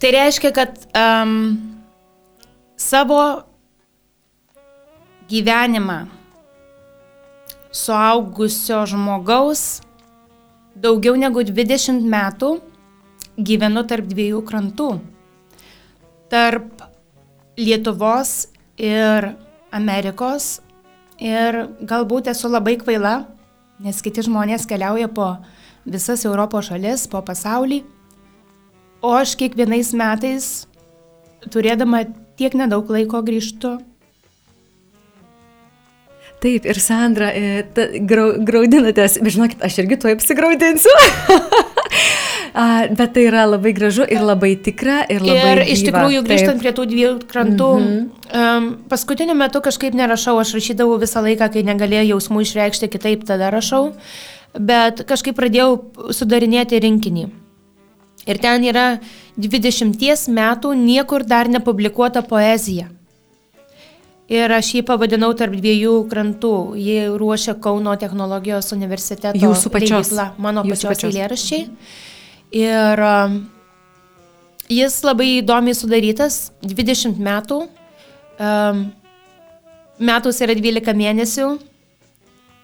Tai 0.01 0.09
reiškia, 0.13 0.49
kad 0.55 0.79
um, 0.97 1.35
savo 2.77 3.19
gyvenimą 5.29 6.07
suaugusio 7.77 8.79
žmogaus 8.89 9.83
daugiau 10.77 11.17
negu 11.19 11.43
20 11.45 12.01
metų 12.09 12.55
gyvenu 13.37 13.83
tarp 13.85 14.09
dviejų 14.09 14.41
krantų. 14.47 14.89
Tarp 16.31 16.85
Lietuvos 17.57 18.47
ir 18.77 19.31
Amerikos. 19.73 20.59
Ir 21.17 21.63
galbūt 21.81 22.29
esu 22.29 22.49
labai 22.49 22.75
kvaila, 22.77 23.23
nes 23.81 24.01
kiti 24.05 24.21
žmonės 24.25 24.67
keliauja 24.69 25.09
po 25.09 25.31
visas 25.87 26.25
Europos 26.27 26.69
šalis, 26.69 27.07
po 27.11 27.21
pasaulį. 27.25 27.81
O 29.05 29.13
aš 29.15 29.35
kiekvienais 29.39 29.93
metais, 29.97 30.67
turėdama 31.53 32.03
tiek 32.37 32.55
nedaug 32.57 32.89
laiko, 32.91 33.21
grįžtu. 33.25 33.77
Taip, 36.37 36.67
ir 36.69 36.77
Sandra, 36.77 37.31
e, 37.33 37.63
ta, 37.73 37.87
grau, 38.05 38.35
graudinatės, 38.45 39.17
bet 39.23 39.33
žinokit, 39.33 39.63
aš 39.65 39.79
irgi 39.81 39.97
tuo 40.03 40.11
apsigraudinsiu. 40.13 40.93
Bet 42.97 43.11
tai 43.13 43.27
yra 43.27 43.43
labai 43.45 43.69
gražu 43.75 44.05
ir 44.09 44.23
labai 44.25 44.55
tikra 44.65 45.03
ir 45.13 45.21
labai. 45.21 45.35
Ir 45.37 45.59
gyva. 45.59 45.65
iš 45.73 45.81
tikrųjų, 45.85 46.21
grįžtant 46.25 46.55
Taip. 46.55 46.63
prie 46.63 46.71
tų 46.73 46.85
dviejų 46.89 47.11
krantų, 47.29 47.67
mm 47.77 47.89
-hmm. 47.89 48.47
um, 48.57 48.69
paskutiniu 48.89 49.35
metu 49.37 49.61
kažkaip 49.61 49.93
nerašau, 49.93 50.39
aš 50.41 50.55
rašydavau 50.57 50.97
visą 50.97 51.21
laiką, 51.21 51.51
kai 51.53 51.61
negalėjau 51.67 52.07
jausmų 52.15 52.41
išreikšti 52.47 52.89
kitaip, 52.89 53.27
tada 53.29 53.51
rašau, 53.53 53.93
bet 54.59 55.03
kažkaip 55.07 55.37
pradėjau 55.37 56.13
sudarinėti 56.15 56.79
rinkinį. 56.83 57.27
Ir 58.27 58.39
ten 58.43 58.65
yra 58.67 58.99
20 59.39 60.27
metų 60.35 60.73
niekur 60.75 61.23
dar 61.23 61.47
nepublikuota 61.47 62.23
poezija. 62.27 62.89
Ir 64.27 64.51
aš 64.51 64.73
jį 64.75 64.81
pavadinau 64.83 65.29
tarp 65.39 65.55
dviejų 65.55 66.01
krantų. 66.11 66.55
Jį 66.75 66.97
ruošia 67.15 67.55
Kauno 67.63 67.93
technologijos 67.95 68.73
universiteto. 68.75 69.39
Jūsų 69.39 69.71
pačios. 69.71 70.11
Leidykla, 70.11 70.25
mano 70.43 70.65
Jūsų 70.67 70.73
pačios, 70.73 70.89
pačios 70.89 71.13
eilėraščiai. 71.13 71.61
Ir 72.59 73.03
um, 73.07 73.37
jis 74.67 74.99
labai 75.07 75.29
įdomiai 75.37 75.77
sudarytas, 75.79 76.41
20 76.59 77.23
metų. 77.23 77.61
Um, 78.37 78.83
metus 79.97 80.43
yra 80.43 80.57
12 80.59 80.93
mėnesių 80.97 81.47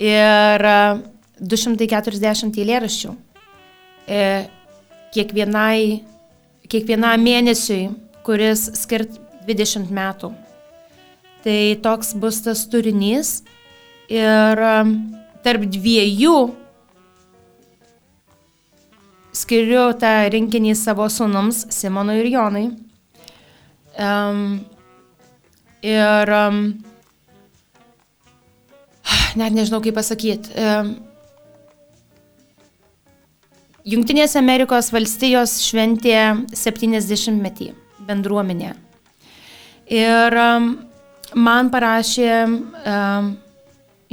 ir 0.04 0.68
240 1.44 2.50
uh, 2.50 2.64
eilėraščių. 2.64 3.14
E, 4.08 4.24
kiekvienai, 5.16 6.04
kiekvienam 6.72 7.24
mėnesiui, 7.24 7.92
kuris 8.26 8.66
skirt 8.80 9.20
20 9.48 9.92
metų. 9.94 10.32
Tai 11.44 11.60
toks 11.84 12.14
bus 12.20 12.42
tas 12.44 12.64
turinys. 12.72 13.42
Ir 14.12 14.60
um, 14.60 14.94
tarp 15.44 15.64
dviejų 15.72 16.38
skiriu 19.34 19.90
tą 20.00 20.12
rinkinį 20.32 20.76
savo 20.78 21.08
sunums 21.12 21.64
Simonui 21.74 22.20
ir 22.22 22.30
Jonui. 22.32 22.66
Um, 24.00 24.62
ir 25.84 26.34
um, 26.34 26.62
net 29.40 29.56
nežinau 29.56 29.82
kaip 29.84 29.98
pasakyti. 30.00 30.54
Um, 30.60 30.94
Junktinės 33.84 34.38
Amerikos 34.40 34.94
valstijos 34.96 35.58
šventė 35.66 36.16
70-metį 36.56 37.74
bendruomenė. 38.08 38.70
Ir 39.92 40.36
um, 40.40 40.70
man 41.36 41.72
parašė 41.74 42.30
um, 42.48 43.28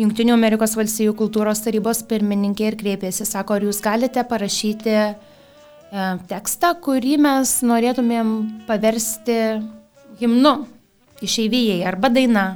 Junktinių 0.00 0.34
Amerikos 0.34 0.74
valstijų 0.74 1.14
kultūros 1.14 1.62
tarybos 1.62 2.00
pirmininkė 2.08 2.66
ir 2.66 2.78
kreipėsi, 2.80 3.28
sako, 3.28 3.58
ar 3.58 3.68
jūs 3.68 3.82
galite 3.84 4.22
parašyti 4.24 4.94
e, 4.96 5.10
tekstą, 6.30 6.70
kurį 6.80 7.18
mes 7.20 7.52
norėtumėm 7.68 8.30
paversti 8.64 9.36
himnu 10.22 10.54
išeivijai 11.20 11.82
arba 11.90 12.08
daina. 12.08 12.46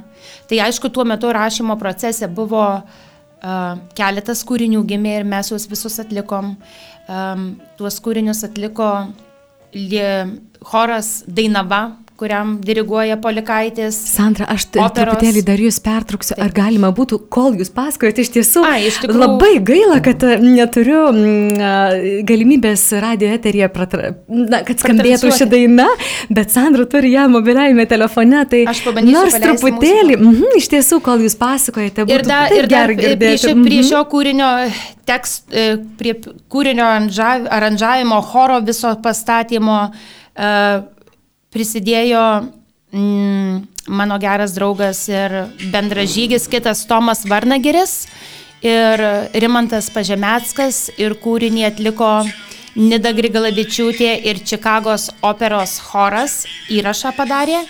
Tai 0.49 0.63
aišku, 0.71 0.89
tuo 0.89 1.05
metu 1.05 1.35
rašymo 1.37 1.77
procese 1.77 2.31
buvo 2.33 2.65
uh, 2.79 3.05
keletas 3.99 4.45
kūrinių 4.49 4.85
gimė 4.89 5.19
ir 5.21 5.29
mes 5.29 5.51
juos 5.53 5.67
visus 5.71 5.99
atlikom. 6.03 6.55
Tuos 7.79 8.01
kūrinius 8.05 8.45
atliko 8.47 8.91
choras 10.65 11.11
Dainava, 11.27 11.83
kuriam 12.17 12.59
diriguoja 12.63 13.17
Polikaitis. 13.19 13.97
Sandra, 14.13 14.47
aš 14.55 14.69
truputėlį 14.71 15.41
dar 15.47 15.59
jūs 15.59 15.81
pertrauksiu. 15.83 16.37
Ar 16.39 16.53
galima 16.55 16.93
būtų, 16.95 17.19
kol 17.33 17.57
jūs 17.59 17.73
pasakojate, 17.75 18.23
iš 18.23 18.31
tiesų, 18.37 18.63
A, 18.69 18.77
iš 18.79 19.01
tikrųjų... 19.03 19.23
labai 19.25 19.51
gaila, 19.67 19.99
kad 20.05 20.23
e, 20.23 20.37
neturiu 20.39 21.01
galimybės 22.29 22.87
radio 23.03 23.33
eterija, 23.35 23.67
pratra... 23.75 24.13
na, 24.31 24.63
kad 24.67 24.85
skambėtų 24.85 25.33
ši 25.35 25.51
daina, 25.51 25.89
bet 26.31 26.55
Sandra 26.55 26.87
turi 26.91 27.11
ją 27.17 27.27
mobiliajame 27.35 27.89
telefone. 27.91 28.45
Tai. 28.51 28.63
Nors 29.09 29.39
truputėlį, 29.43 30.19
mhm, 30.21 30.57
iš 30.63 30.71
tiesų, 30.71 31.01
kol 31.03 31.27
jūs 31.27 31.35
pasakojate, 31.41 32.07
ir, 32.15 32.27
da, 32.29 32.45
ir 32.55 32.71
dar 32.71 32.95
prie 32.95 33.35
šio, 33.41 33.57
prie 33.59 33.81
mhm. 33.81 33.91
šio 33.91 34.07
kūrinio 34.15 34.55
tekst, 35.09 35.49
e, 35.51 35.69
prie 35.99 36.15
kūrinio 36.23 36.87
aranžavimo, 37.59 38.23
choro 38.31 38.63
viso 38.63 38.95
pastatymo. 39.03 39.87
Uh, 40.35 40.94
prisidėjo 41.55 42.25
mm, 42.93 43.61
mano 43.95 44.19
geras 44.21 44.55
draugas 44.57 45.07
ir 45.09 45.35
bendražygis 45.73 46.49
kitas 46.51 46.85
Tomas 46.91 47.25
Varnagiris 47.29 48.05
ir 48.65 49.03
Rimantas 49.45 49.91
Pažemeckas 49.93 50.89
ir 50.99 51.17
kūrinį 51.21 51.69
atliko 51.69 52.11
Nida 52.75 53.13
Grigalavičiūtė 53.15 54.17
ir 54.27 54.41
Čikagos 54.43 55.11
operos 55.23 55.77
choras 55.93 56.41
įrašą 56.75 57.13
padarė. 57.15 57.61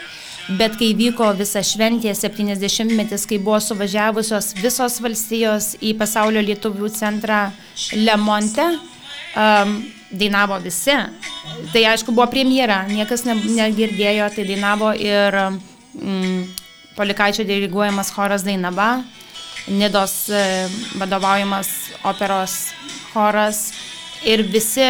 Bet 0.59 0.77
kai 0.77 0.91
vyko 0.97 1.31
visa 1.37 1.63
šventė 1.65 2.13
70-metis, 2.17 3.23
kai 3.29 3.39
buvo 3.41 3.57
suvažiavusios 3.65 4.51
visos 4.59 4.99
valstijos 5.01 5.71
į 5.81 5.95
pasaulio 5.97 6.43
lietuvių 6.45 6.91
centrą 6.93 7.47
Lemonte, 7.97 8.67
um, 9.41 9.79
dainavo 10.19 10.59
visi. 10.63 10.95
Tai 11.73 11.83
aišku 11.93 12.15
buvo 12.15 12.27
premjera, 12.33 12.85
niekas 12.91 13.25
ne, 13.29 13.37
negirdėjo, 13.59 14.31
tai 14.35 14.47
dainavo 14.49 14.93
ir 14.99 15.39
mm, 15.45 16.45
Polikaičio 16.95 17.43
diriguojamas 17.43 18.13
choras 18.15 18.45
Dainava, 18.47 19.03
Nidos 19.67 20.29
e, 20.29 20.69
vadovaujamas 21.01 21.69
operos 22.05 22.55
choras 23.11 23.73
ir 24.23 24.45
visi 24.47 24.87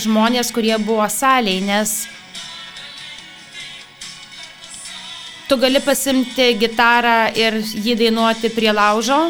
žmonės, 0.00 0.50
kurie 0.54 0.74
buvo 0.82 1.06
salėje, 1.08 1.62
nes 1.64 1.94
tu 5.48 5.56
gali 5.58 5.80
pasimti 5.82 6.52
gitarą 6.58 7.30
ir 7.38 7.60
jį 7.62 7.96
dainuoti 8.04 8.50
prie 8.54 8.74
laužo, 8.74 9.20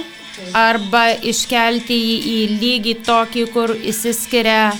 arba 0.56 1.10
iškelti 1.16 1.96
jį 1.96 2.16
į 2.32 2.38
lygį 2.60 2.94
tokį, 3.06 3.44
kur 3.54 3.72
įsiskiria 3.76 4.70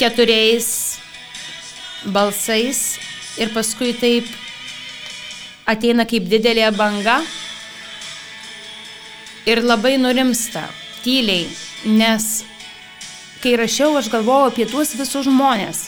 keturiais 0.00 0.98
balsais 2.08 2.96
ir 3.36 3.50
paskui 3.52 3.92
taip 3.92 4.28
ateina 5.68 6.06
kaip 6.08 6.24
didelė 6.30 6.70
banga 6.72 7.18
ir 9.48 9.60
labai 9.64 9.98
nurimsta, 10.00 10.64
tyliai, 11.04 11.44
nes 11.84 12.28
kai 13.42 13.54
rašiau, 13.60 13.98
aš 14.00 14.08
galvojau 14.12 14.48
apie 14.50 14.66
tuos 14.68 14.94
visus 14.96 15.28
žmonės, 15.28 15.86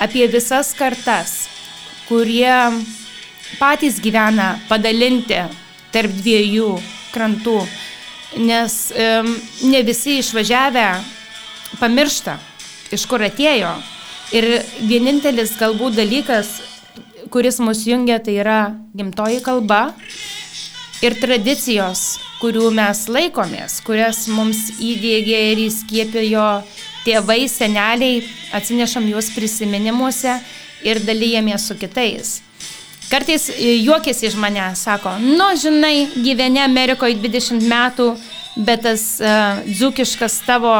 apie 0.00 0.28
visas 0.32 0.72
kartas, 0.76 1.34
kurie 2.08 2.52
patys 3.60 4.00
gyvena 4.04 4.54
padalinti 4.68 5.40
tarp 5.92 6.12
dviejų 6.20 6.70
krantų, 7.12 7.58
nes 8.48 8.78
um, 8.96 9.34
ne 9.68 9.84
visi 9.84 10.20
išvažiavę 10.20 10.88
pamiršta 11.80 12.38
iš 12.92 13.06
kur 13.10 13.24
atėjo. 13.24 13.72
Ir 14.32 14.46
vienintelis 14.88 15.56
galbūt 15.60 15.98
dalykas, 15.98 16.60
kuris 17.32 17.58
mus 17.60 17.84
jungia, 17.86 18.18
tai 18.22 18.38
yra 18.40 18.60
gimtoji 18.96 19.42
kalba 19.44 19.90
ir 21.04 21.16
tradicijos, 21.20 22.20
kurių 22.40 22.70
mes 22.74 23.04
laikomės, 23.12 23.80
kurias 23.84 24.24
mums 24.30 24.70
įdėgė 24.80 25.40
ir 25.52 25.66
įskiepijo 25.66 26.46
tėvai, 27.06 27.44
seneliai, 27.50 28.22
atsinešam 28.54 29.08
juos 29.10 29.30
prisiminimuose 29.34 30.38
ir 30.86 31.02
dalyjamės 31.06 31.68
su 31.68 31.76
kitais. 31.78 32.40
Kartais 33.12 33.50
juokėsi 33.58 34.30
iš 34.30 34.36
mane, 34.40 34.70
sako, 34.78 35.18
nu, 35.20 35.50
žinai, 35.60 36.08
gyveni 36.24 36.62
Amerikoje 36.64 37.18
20 37.20 37.66
metų, 37.68 38.06
bet 38.64 38.86
tas 38.86 39.04
uh, 39.20 39.60
dzukiškas 39.68 40.38
tavo 40.46 40.72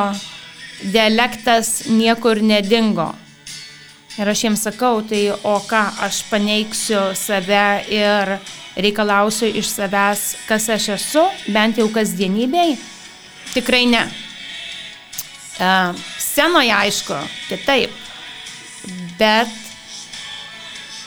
dialektas 0.84 1.86
niekur 1.90 2.42
nedingo. 2.42 3.12
Ir 4.18 4.28
aš 4.28 4.42
jiems 4.44 4.66
sakau, 4.66 5.00
tai 5.08 5.30
o 5.32 5.54
ką, 5.64 5.82
aš 6.04 6.22
paneiksiu 6.28 7.14
save 7.16 7.64
ir 7.88 8.34
reikalausiu 8.76 9.48
iš 9.48 9.70
savęs, 9.72 10.24
kas 10.48 10.68
aš 10.74 10.90
esu, 10.98 11.24
bent 11.48 11.80
jau 11.80 11.88
kasdienybei? 11.92 12.76
Tikrai 13.54 13.86
ne. 13.88 14.04
Uh, 15.62 15.96
scenoje 16.20 16.72
aišku, 16.72 17.16
kitaip, 17.48 17.92
bet 19.20 19.48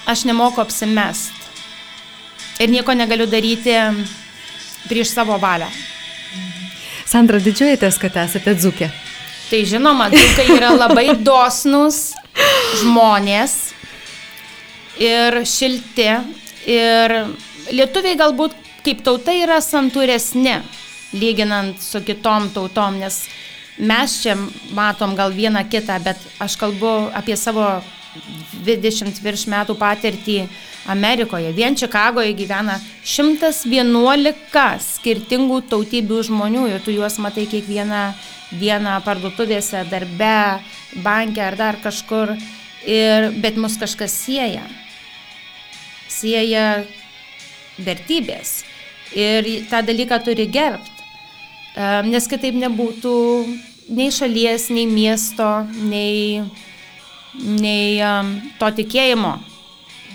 aš 0.10 0.26
nemoku 0.26 0.62
apsimest. 0.62 1.34
Ir 2.62 2.72
nieko 2.72 2.94
negaliu 2.96 3.28
daryti 3.28 3.74
prieš 4.88 5.12
savo 5.14 5.38
valią. 5.42 5.68
Sandra, 7.06 7.42
didžiuojatės, 7.42 8.00
kad 8.02 8.16
esate 8.26 8.56
dzukė. 8.58 8.90
Tai 9.46 9.62
žinoma, 9.70 10.10
dzūkai 10.10 10.46
yra 10.56 10.72
labai 10.74 11.12
dosnus 11.22 12.16
žmonės 12.82 13.58
ir 15.02 15.42
šilti. 15.46 16.08
Ir 16.66 17.14
lietuviai 17.70 18.18
galbūt 18.18 18.56
kaip 18.86 19.04
tauta 19.06 19.34
yra 19.38 19.60
santūresni, 19.62 20.60
lyginant 21.18 21.82
su 21.82 22.02
kitom 22.06 22.50
tautom, 22.54 22.98
nes 23.02 23.24
mes 23.78 24.18
čia 24.24 24.36
matom 24.74 25.16
gal 25.18 25.34
vieną 25.36 25.66
kitą, 25.70 26.00
bet 26.04 26.22
aš 26.42 26.58
kalbu 26.62 27.12
apie 27.14 27.38
savo 27.38 27.68
20 28.66 29.22
virš 29.24 29.46
metų 29.52 29.76
patirtį 29.80 30.38
Amerikoje. 30.92 31.52
Vien 31.56 31.76
Čikagoje 31.78 32.34
gyvena 32.38 32.78
111 33.04 34.86
skirtingų 34.86 35.62
tautybių 35.72 36.22
žmonių 36.30 36.68
ir 36.74 36.84
tu 36.86 36.94
juos 36.96 37.18
matai 37.24 37.48
kiekvieną 37.50 38.04
dieną 38.56 39.00
parduotuvėse, 39.06 39.86
darbe, 39.90 40.62
banke 41.04 41.42
ar 41.44 41.58
dar 41.60 41.80
kažkur, 41.84 42.36
ir, 42.86 43.32
bet 43.42 43.58
mus 43.58 43.78
kažkas 43.82 44.14
sieja. 44.26 44.64
Sieja 46.10 46.86
vertybės. 47.82 48.64
Ir 49.16 49.48
tą 49.70 49.82
dalyką 49.86 50.20
turi 50.24 50.48
gerbti. 50.52 50.92
Nes 52.08 52.28
kitaip 52.32 52.56
nebūtų 52.56 53.16
nei 53.96 54.12
šalies, 54.14 54.70
nei 54.72 54.86
miesto, 54.88 55.48
nei, 55.90 56.44
nei 57.40 58.00
um, 58.04 58.36
to 58.60 58.70
tikėjimo, 58.80 59.36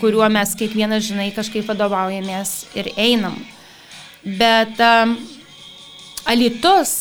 kuriuo 0.00 0.28
mes 0.32 0.54
kiekvienas, 0.58 1.04
žinai, 1.08 1.30
kažkaip 1.36 1.68
vadovaujamės 1.68 2.54
ir 2.78 2.92
einam. 2.96 3.36
Bet 4.24 4.80
um, 4.84 5.16
Alitus 6.28 6.94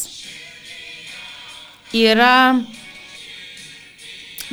yra 1.95 2.59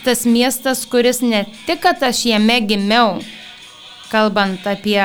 tas 0.07 0.25
miestas, 0.27 0.85
kuris 0.87 1.23
ne 1.23 1.45
tik, 1.67 1.81
kad 1.83 2.03
aš 2.07 2.25
jame 2.31 2.61
gimiau, 2.63 3.19
kalbant 4.11 4.67
apie 4.71 5.03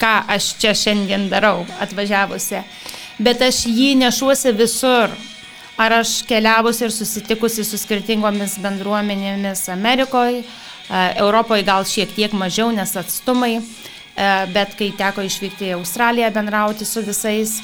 ką 0.00 0.12
aš 0.32 0.54
čia 0.60 0.74
šiandien 0.74 1.28
darau 1.32 1.66
atvažiavusi. 1.82 2.62
Bet 3.20 3.42
aš 3.44 3.66
jį 3.68 3.94
nešuosi 4.00 4.54
visur. 4.56 5.12
Ar 5.80 5.94
aš 6.02 6.18
keliavusi 6.28 6.84
ir 6.84 6.92
susitikusi 6.92 7.64
su 7.64 7.78
skirtingomis 7.80 8.58
bendruomenėmis 8.60 9.62
Amerikoje, 9.72 10.42
Europoje 10.90 11.64
gal 11.64 11.86
šiek 11.88 12.10
tiek 12.12 12.34
mažiau, 12.36 12.68
nes 12.74 12.92
atstumai, 12.98 13.54
e, 13.56 14.28
bet 14.52 14.74
kai 14.76 14.90
teko 14.98 15.24
išvykti 15.24 15.70
į 15.70 15.76
Australiją 15.78 16.28
bendrauti 16.34 16.84
su 16.84 17.00
visais. 17.06 17.60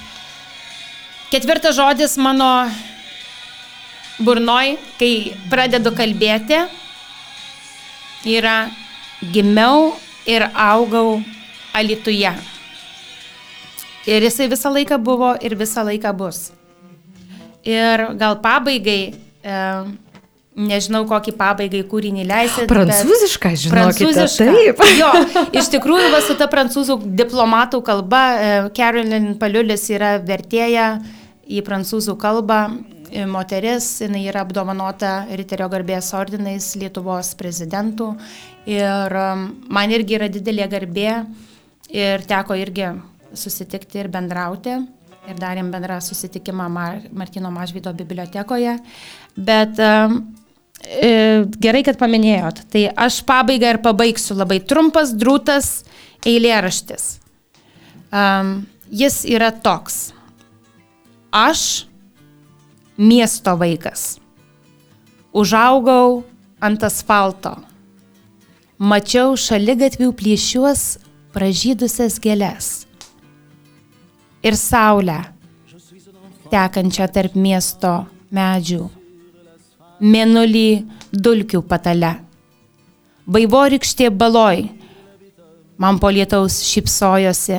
Ketvirtas 1.33 1.77
žodis 1.77 2.17
mano 2.23 2.71
burnoj, 4.23 4.77
kai 4.97 5.37
pradedu 5.51 5.93
kalbėti, 5.93 6.63
yra 8.25 8.71
gimiau 9.21 9.97
ir 10.25 10.49
augau 10.55 11.19
Alituje. 11.77 12.31
Ir 14.09 14.25
jisai 14.25 14.47
visą 14.49 14.71
laiką 14.73 14.97
buvo 14.97 15.35
ir 15.45 15.59
visą 15.61 15.85
laiką 15.85 16.17
bus. 16.17 16.56
Ir 17.67 18.03
gal 18.21 18.39
pabaigai, 18.43 19.01
e, 19.43 19.61
nežinau, 20.57 21.03
kokį 21.11 21.35
pabaigai 21.37 21.83
kūrinį 21.91 22.27
leisit. 22.29 22.67
Prancūzišką, 22.71 23.53
žinokite. 23.65 23.77
Prancūzišką. 23.77 24.51
Taip. 24.55 24.83
Jo, 25.01 25.13
iš 25.61 25.71
tikrųjų, 25.75 26.11
va, 26.15 26.21
su 26.25 26.37
ta 26.39 26.49
prancūzų 26.53 27.01
diplomatų 27.19 27.83
kalba, 27.87 28.25
e, 28.35 28.53
Carolyn 28.77 29.35
Paliulis 29.41 29.89
yra 29.93 30.17
vertėja 30.23 30.97
į 31.47 31.65
prancūzų 31.67 32.17
kalbą. 32.23 32.61
E, 33.07 33.27
moteris, 33.31 33.89
jinai 34.03 34.25
yra 34.27 34.43
apdovanota 34.47 35.27
Riterio 35.39 35.69
garbės 35.71 36.09
ordinais 36.19 36.73
Lietuvos 36.79 37.37
prezidentų 37.39 38.09
ir 38.67 39.15
um, 39.15 39.45
man 39.71 39.93
irgi 39.95 40.17
yra 40.19 40.27
didelė 40.27 40.67
garbė 40.73 41.13
Ir 41.95 42.25
teko 42.27 42.57
irgi 42.59 42.89
susitikti 43.37 44.01
ir 44.01 44.09
bendrauti. 44.11 44.75
Ir 45.27 45.39
darėm 45.41 45.73
bendrą 45.75 45.99
susitikimą 46.05 46.69
Mar 46.71 47.01
Martino 47.11 47.51
Mažvydo 47.51 47.91
bibliotekoje. 47.97 48.77
Bet 49.35 49.81
um, 49.83 50.21
gerai, 51.61 51.83
kad 51.87 51.99
paminėjot. 51.99 52.63
Tai 52.71 52.85
aš 53.07 53.21
pabaigą 53.27 53.75
ir 53.75 53.81
pabaigsiu 53.83 54.37
labai 54.39 54.61
trumpas, 54.63 55.13
drūtas 55.17 55.85
eilėraštis. 56.27 57.09
Jis 58.91 59.25
yra 59.27 59.51
toks. 59.51 60.13
Aš 61.35 61.87
miesto 62.97 63.57
vaikas. 63.59 64.17
Užaugau 65.37 66.23
ant 66.63 66.87
asfalto. 66.87 67.57
Mačiau 68.79 69.37
šaligatvių 69.37 70.13
plyšiuos 70.17 70.99
pražydusias 71.33 72.21
gėlės 72.21 72.86
ir 74.47 74.57
saulę 74.57 75.19
tekančią 76.51 77.09
tarp 77.11 77.35
miesto 77.35 77.93
medžių, 78.31 78.85
mėnulį 80.01 80.69
dulkių 81.11 81.63
patale. 81.67 82.13
Vaivorykštė 83.27 84.13
baloj, 84.15 84.69
man 85.83 85.99
po 85.99 86.13
lietaus 86.15 86.61
šypsojosi 86.63 87.59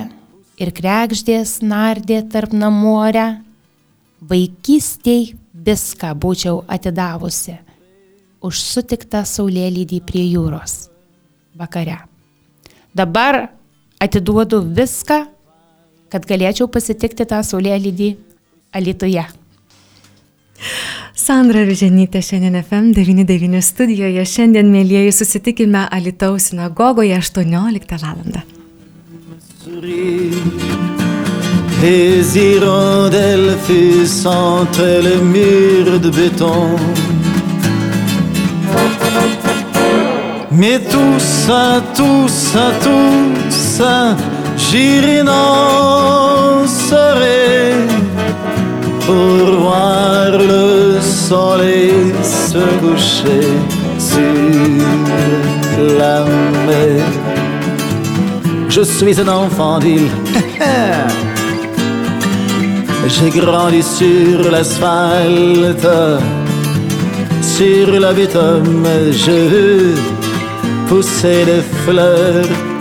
ir 0.64 0.72
krekždės 0.72 1.58
nardė 1.60 2.22
tarp 2.32 2.56
namuorę, 2.56 3.28
vaikystėj 4.24 5.34
viską 5.68 6.14
būčiau 6.16 6.64
atidavusi 6.72 7.58
už 8.48 8.62
sutiktą 8.64 9.26
saulėlydį 9.28 10.00
prie 10.08 10.24
jūros 10.32 10.88
vakare. 11.58 12.00
Dabar 12.96 13.50
atiduodu 14.00 14.62
viską, 14.62 15.26
kad 16.12 16.26
galėčiau 16.30 16.70
pasitikti 16.72 17.26
tą 17.28 17.42
saulėlydį 17.44 18.14
Alitoje. 18.78 19.26
Sandra 21.18 21.64
Viženytė 21.68 22.22
šiandien 22.24 22.60
FM99 22.62 23.62
studijoje. 23.66 24.24
Šiandien, 24.26 24.70
mėlyjeji, 24.74 25.14
susitikime 25.20 25.88
Alitaus 25.92 26.52
sinagogoje 26.52 27.18
18 27.18 27.98
val. 28.02 28.38
Les 31.82 32.36
hirondelles 32.36 33.56
fussent 33.66 34.26
entre 34.26 34.88
les 35.04 35.22
murs 35.22 36.00
de 36.00 36.10
béton. 36.10 36.76
Mais 40.52 40.80
tout 40.80 41.20
ça, 41.20 41.84
tout 41.96 42.28
ça, 42.28 42.72
tout 42.82 43.52
ça, 43.52 44.16
j'irai 44.70 45.24
serai 46.68 47.74
pour 49.06 49.62
voir 49.62 50.32
le 50.32 51.00
soleil 51.02 52.14
se 52.24 52.64
coucher 52.82 53.48
sur 53.98 54.86
la 56.00 56.26
mer. 56.68 57.06
Je 58.70 58.82
suis 58.82 59.20
un 59.22 59.28
enfant 59.28 59.80
d'île. 59.80 60.10
J'ai 63.08 63.30
grandi 63.30 63.82
sur 63.82 64.52
l'asphalte, 64.52 65.88
sur 67.42 68.00
la 68.00 68.12
bitume, 68.12 68.86
je 69.14 69.96
pousser 70.88 71.46
des 71.46 71.64
fleurs. 71.86 72.77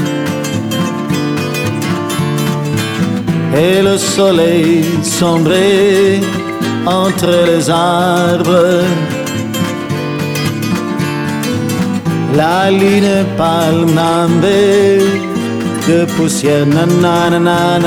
Et 3.58 3.80
le 3.80 3.96
soleil 3.96 4.84
sombrait 5.02 6.20
entre 6.84 7.30
les 7.46 7.70
arbres. 7.70 8.84
La 12.36 12.70
lune 12.70 13.24
palmambée 13.38 14.98
de 15.88 16.04
poussière, 16.16 16.66
nanana, 16.66 17.78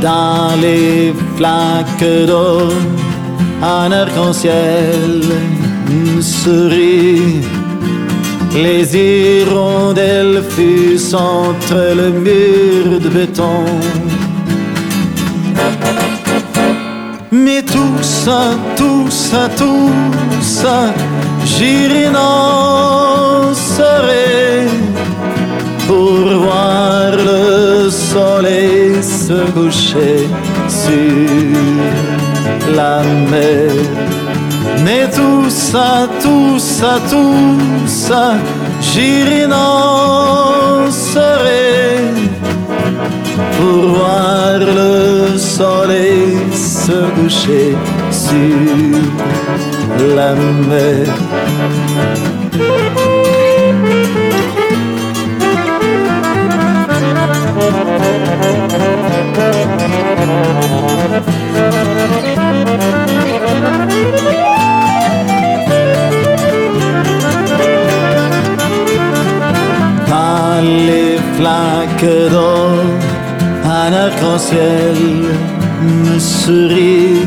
dans 0.00 0.56
les 0.62 1.12
flaques 1.36 2.26
d'eau, 2.26 2.72
un 3.62 3.92
arc-en-ciel 3.92 5.20
sourit. 6.20 7.42
Les 8.54 8.96
hirondelles 8.96 10.42
fussent 10.48 11.14
entre 11.14 11.94
le 11.94 12.10
mur 12.10 13.00
de 13.00 13.08
béton. 13.08 13.64
Mais 17.30 17.62
tout 17.62 18.02
ça, 18.02 18.50
tout 18.76 19.08
ça, 19.10 19.48
tout 19.56 19.92
ça, 20.42 20.92
j'irai 21.44 22.06
serai 23.54 24.66
pour 25.86 26.42
voir 26.44 27.12
le 27.16 27.88
soleil 27.90 29.02
se 29.02 29.38
coucher 29.52 30.28
sur 30.68 31.54
la 32.76 33.02
mer. 33.30 34.19
Mais 34.84 35.08
tout 35.10 35.50
ça, 35.50 36.08
tout 36.22 36.58
ça, 36.58 36.98
tout 37.10 37.86
ça, 37.86 38.34
j'irai 38.80 39.46
serai 40.90 42.00
pour 43.56 43.94
voir 43.94 44.58
le 44.58 45.38
soleil 45.38 46.38
se 46.52 46.98
coucher 47.14 47.76
sur 48.10 48.96
la 50.16 50.34
mer. 50.34 51.06
Les 71.40 71.46
flaques 71.46 72.30
d'or, 72.30 72.84
un 73.64 73.92
arc-en-ciel 73.92 74.96
me 75.82 76.18
sourit. 76.18 77.26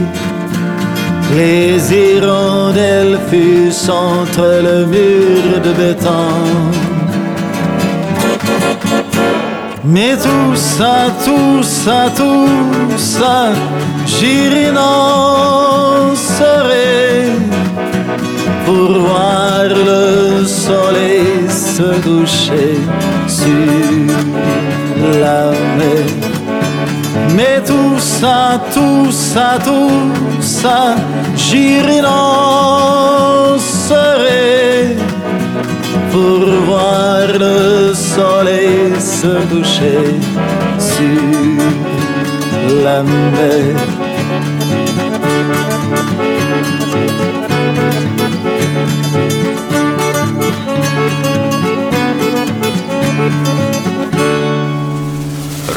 Les 1.36 1.94
hirondelles 1.94 3.18
fussent 3.30 3.90
entre 3.90 4.62
le 4.68 4.86
mur 4.86 5.62
de 5.64 5.72
béton. 5.74 6.30
Mais 9.86 10.16
tout 10.16 10.56
ça, 10.56 10.96
tout 11.26 11.64
ça, 11.64 12.10
tout 12.16 12.98
ça, 12.98 13.52
j'irai 14.06 14.72
serai 16.16 17.32
pour 18.66 18.92
voir 19.00 19.68
le 19.68 20.46
se 21.78 21.90
coucher 22.08 22.78
sur 23.28 24.08
la 25.24 25.42
mer. 25.78 26.06
Mais 27.36 27.58
tout 27.66 27.98
ça, 27.98 28.62
tout 28.76 29.12
ça, 29.12 29.58
tout 29.64 30.12
ça, 30.40 30.96
j'irai 31.36 32.02
danser 32.02 33.58
pour 36.12 36.42
voir 36.68 37.26
le 37.40 37.94
soleil 37.94 38.94
se 39.00 39.34
coucher 39.50 40.06
sur 40.78 41.58
la 42.86 43.02
mer. 43.02 44.03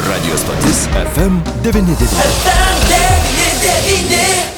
Radio 0.07 0.35
stotis 0.35 0.91
FM 0.91 1.39
99. 1.63 1.95
FM 2.03 3.15
99. 3.63 4.56